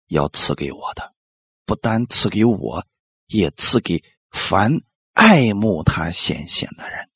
[0.08, 1.14] 要赐给我的，
[1.64, 2.86] 不单赐给我，
[3.26, 4.82] 也赐给凡
[5.14, 7.08] 爱慕他显现的人。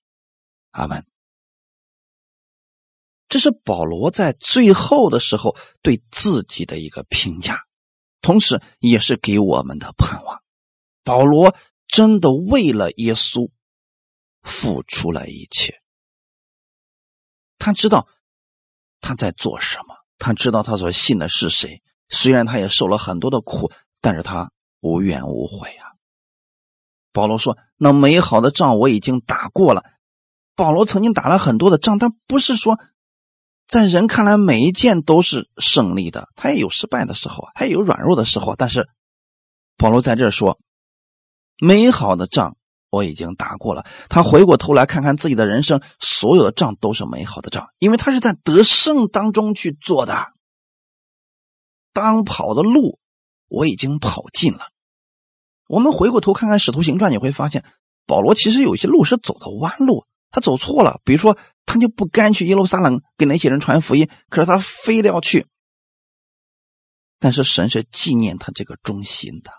[0.71, 1.05] 阿门。
[3.29, 7.65] 这是保罗在最后的时候对自己的一个评价，
[8.23, 10.43] 同时也是给我们的盼望。
[11.05, 11.55] 保罗
[11.87, 13.51] 真的为了耶稣
[14.43, 15.81] 付出了一切，
[17.59, 18.09] 他知道
[19.01, 21.83] 他在做什么，他知道他所信的是谁。
[22.09, 23.71] 虽然他也受了很多的苦，
[24.01, 25.93] 但是他无怨无悔啊。
[27.13, 29.83] 保罗说：“那美好的仗我已经打过了。”
[30.57, 32.79] 保罗曾经打了很多的仗，但不是说。
[33.67, 38.57] 在人看来，每一件都是胜利的，他也有失败的时候，他也有软弱的时候。
[38.57, 38.89] 但是
[39.77, 40.59] 保罗在这说
[41.63, 42.57] ：“美好的仗
[42.91, 50.33] 我已经打过了。”他回过头来看看自己的人生，所有的仗都是美好的仗，因为他是在得胜当中去做的。
[51.93, 52.99] 当跑的路
[53.49, 54.67] 我已经跑尽了。
[55.67, 57.65] 我们回过头看看《使徒行传》，你会发现
[58.07, 60.05] 保罗其实有些路是走的弯路。
[60.33, 61.37] 他走错了，比如说，
[61.67, 65.49] 他就不甘去耶路撒冷给那些人传福音，可是他非得要去。
[67.19, 69.51] 但是神是纪念他这个忠心的，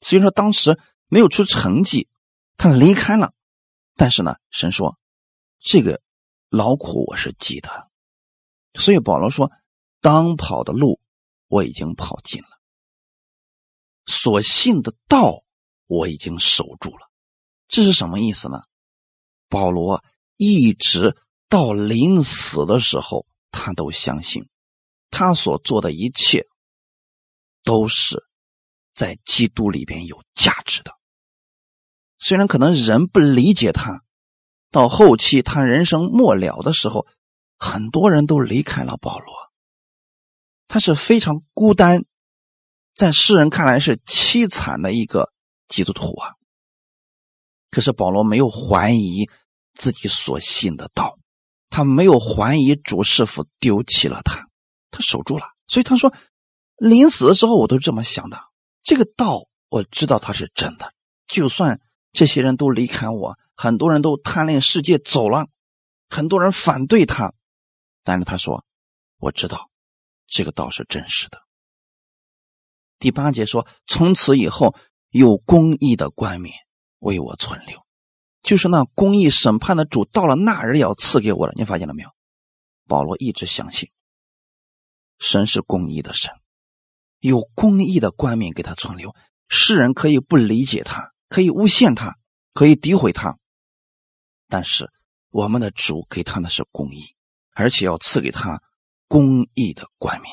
[0.00, 0.78] 虽然说当时
[1.08, 2.08] 没有出成绩，
[2.56, 3.34] 他离开了，
[3.94, 4.98] 但是呢，神说
[5.60, 6.00] 这个
[6.48, 7.90] 劳苦我是记得，
[8.74, 9.50] 所以保罗说，
[10.00, 11.00] 当跑的路
[11.48, 12.48] 我已经跑尽了，
[14.06, 15.44] 所信的道
[15.86, 17.10] 我已经守住了，
[17.68, 18.62] 这是什么意思呢？
[19.48, 20.02] 保罗
[20.36, 21.16] 一直
[21.48, 24.48] 到临死的时候，他都相信，
[25.10, 26.46] 他所做的一切
[27.62, 28.24] 都是
[28.92, 30.96] 在基督里边有价值的。
[32.24, 34.02] 虽然可能人不理解他，
[34.70, 37.06] 到后期他人生末了的时候，
[37.58, 39.34] 很多人都离开了保罗，
[40.66, 42.06] 他是非常孤单，
[42.94, 45.34] 在世人看来是凄惨的一个
[45.68, 46.32] 基督徒啊。
[47.70, 49.28] 可是保罗没有怀疑。
[49.76, 51.18] 自己所信的道，
[51.68, 54.46] 他没有怀疑主是否丢弃了他，
[54.92, 55.46] 他守住了。
[55.66, 56.14] 所以他说，
[56.76, 58.38] 临死的时候我都这么想的。
[58.84, 60.94] 这个道我知道他是真的，
[61.26, 61.80] 就算
[62.14, 65.48] 这些人都离开我，很多人都贪恋世界走了，
[66.08, 67.34] 很多人反对他，
[68.02, 68.64] 但是他说，
[69.18, 69.68] 我知道
[70.26, 71.42] 这个道是真实的。
[72.98, 74.74] 第八节说，从此以后
[75.10, 76.54] 有公义的冠冕
[77.00, 77.84] 为我存留。
[78.42, 82.10] 就是那公义审判的主到了那日要赐给我了，你发现了没有？
[82.86, 83.88] 保罗一直相信
[85.18, 86.30] 神是公义的神，
[87.20, 89.16] 有公义的冠冕给他存留。
[89.48, 92.16] 世人可以不理解他，可以诬陷他，
[92.52, 93.38] 可以诋毁他，
[94.48, 94.92] 但是
[95.30, 97.16] 我们的主给他的是公义，
[97.54, 98.62] 而且要赐给他
[99.08, 100.32] 公义的冠冕。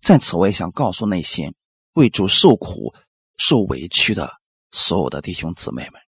[0.00, 1.52] 在此，我也想告诉那些
[1.94, 2.94] 为主受苦、
[3.36, 4.38] 受委屈的
[4.70, 6.00] 所有的弟兄姊妹们。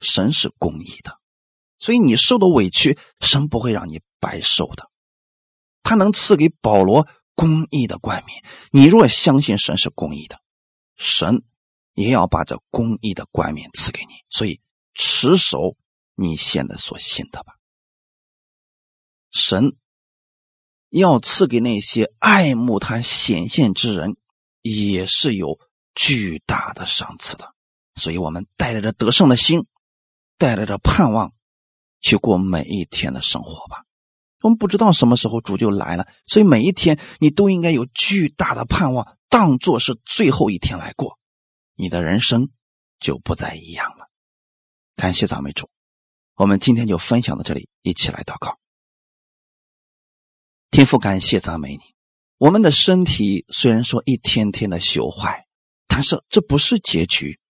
[0.00, 1.20] 神是公义的，
[1.78, 4.90] 所以你受的委屈，神不会让你白受的。
[5.84, 7.06] 他能赐给保罗
[7.36, 8.42] 公义的冠冕。
[8.72, 10.40] 你若相信神是公义的，
[10.96, 11.44] 神
[12.00, 14.14] 也要把这公义的冠冕赐给你。
[14.30, 14.60] 所以
[14.94, 15.76] 持守
[16.14, 17.54] 你现在所信的吧。
[19.30, 19.76] 神
[20.88, 24.16] 要赐给那些爱慕他显现之人，
[24.62, 25.58] 也是有
[25.94, 27.54] 巨大的赏赐的。
[27.94, 29.66] 所以我们带着这得胜的心。
[30.38, 31.34] 带来着盼望，
[32.00, 33.84] 去过每一天的生活吧。
[34.40, 41.18] 我们不知道什么时候主就来了，所以每一天你都应该有巨大的盼望，当做是最后一天来过，
[41.80, 42.50] 你的人生
[42.98, 44.10] 就不再一样了。
[44.96, 45.70] 感谢赞美主，
[46.34, 48.58] 我们今天就分享到这里，一起来祷告。
[50.70, 51.82] 天父，感谢赞美你。
[52.36, 55.46] 我们的身体虽然说一天天的朽坏，
[55.86, 57.40] 但是这不是结局。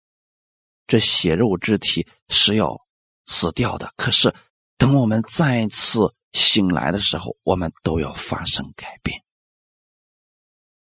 [0.87, 2.81] 这血肉之体是要
[3.27, 4.33] 死掉的，可是
[4.77, 9.25] 等我们再次醒来的时候，我们都要发生改变。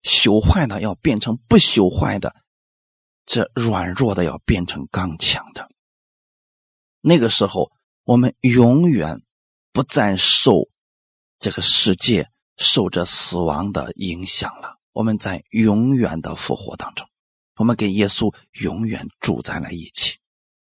[0.01, 2.35] 朽坏的要变成不朽坏的，
[3.25, 5.69] 这软弱的要变成刚强的。
[7.01, 7.71] 那个时候，
[8.03, 9.21] 我们永远
[9.71, 10.69] 不再受
[11.39, 14.77] 这个世界、受着死亡的影响了。
[14.91, 17.07] 我们在永远的复活当中。
[17.57, 20.17] 我们跟耶稣永远住在了一起，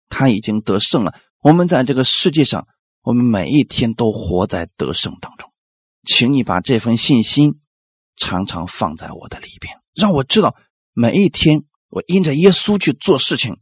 [0.09, 1.13] 他已经得胜了。
[1.39, 2.67] 我们在这个世界上，
[3.01, 5.51] 我们每一天都活在得胜当中。
[6.03, 7.61] 请你把这份信心
[8.17, 10.55] 常常放在我的里边，让我知道
[10.93, 13.59] 每一天我因着耶稣去做事情，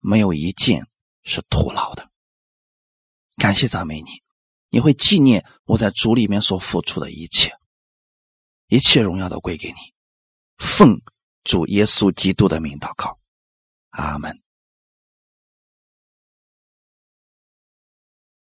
[0.00, 0.88] 没有一件
[1.22, 2.08] 是徒劳的。
[3.36, 4.22] 感谢赞美你，
[4.70, 7.52] 你会纪念我在主里面所付出的一切，
[8.68, 9.76] 一切荣耀都归给你。
[10.56, 11.02] 奉。
[11.44, 13.18] 主耶稣基督的名祷告，
[13.90, 14.40] 阿门。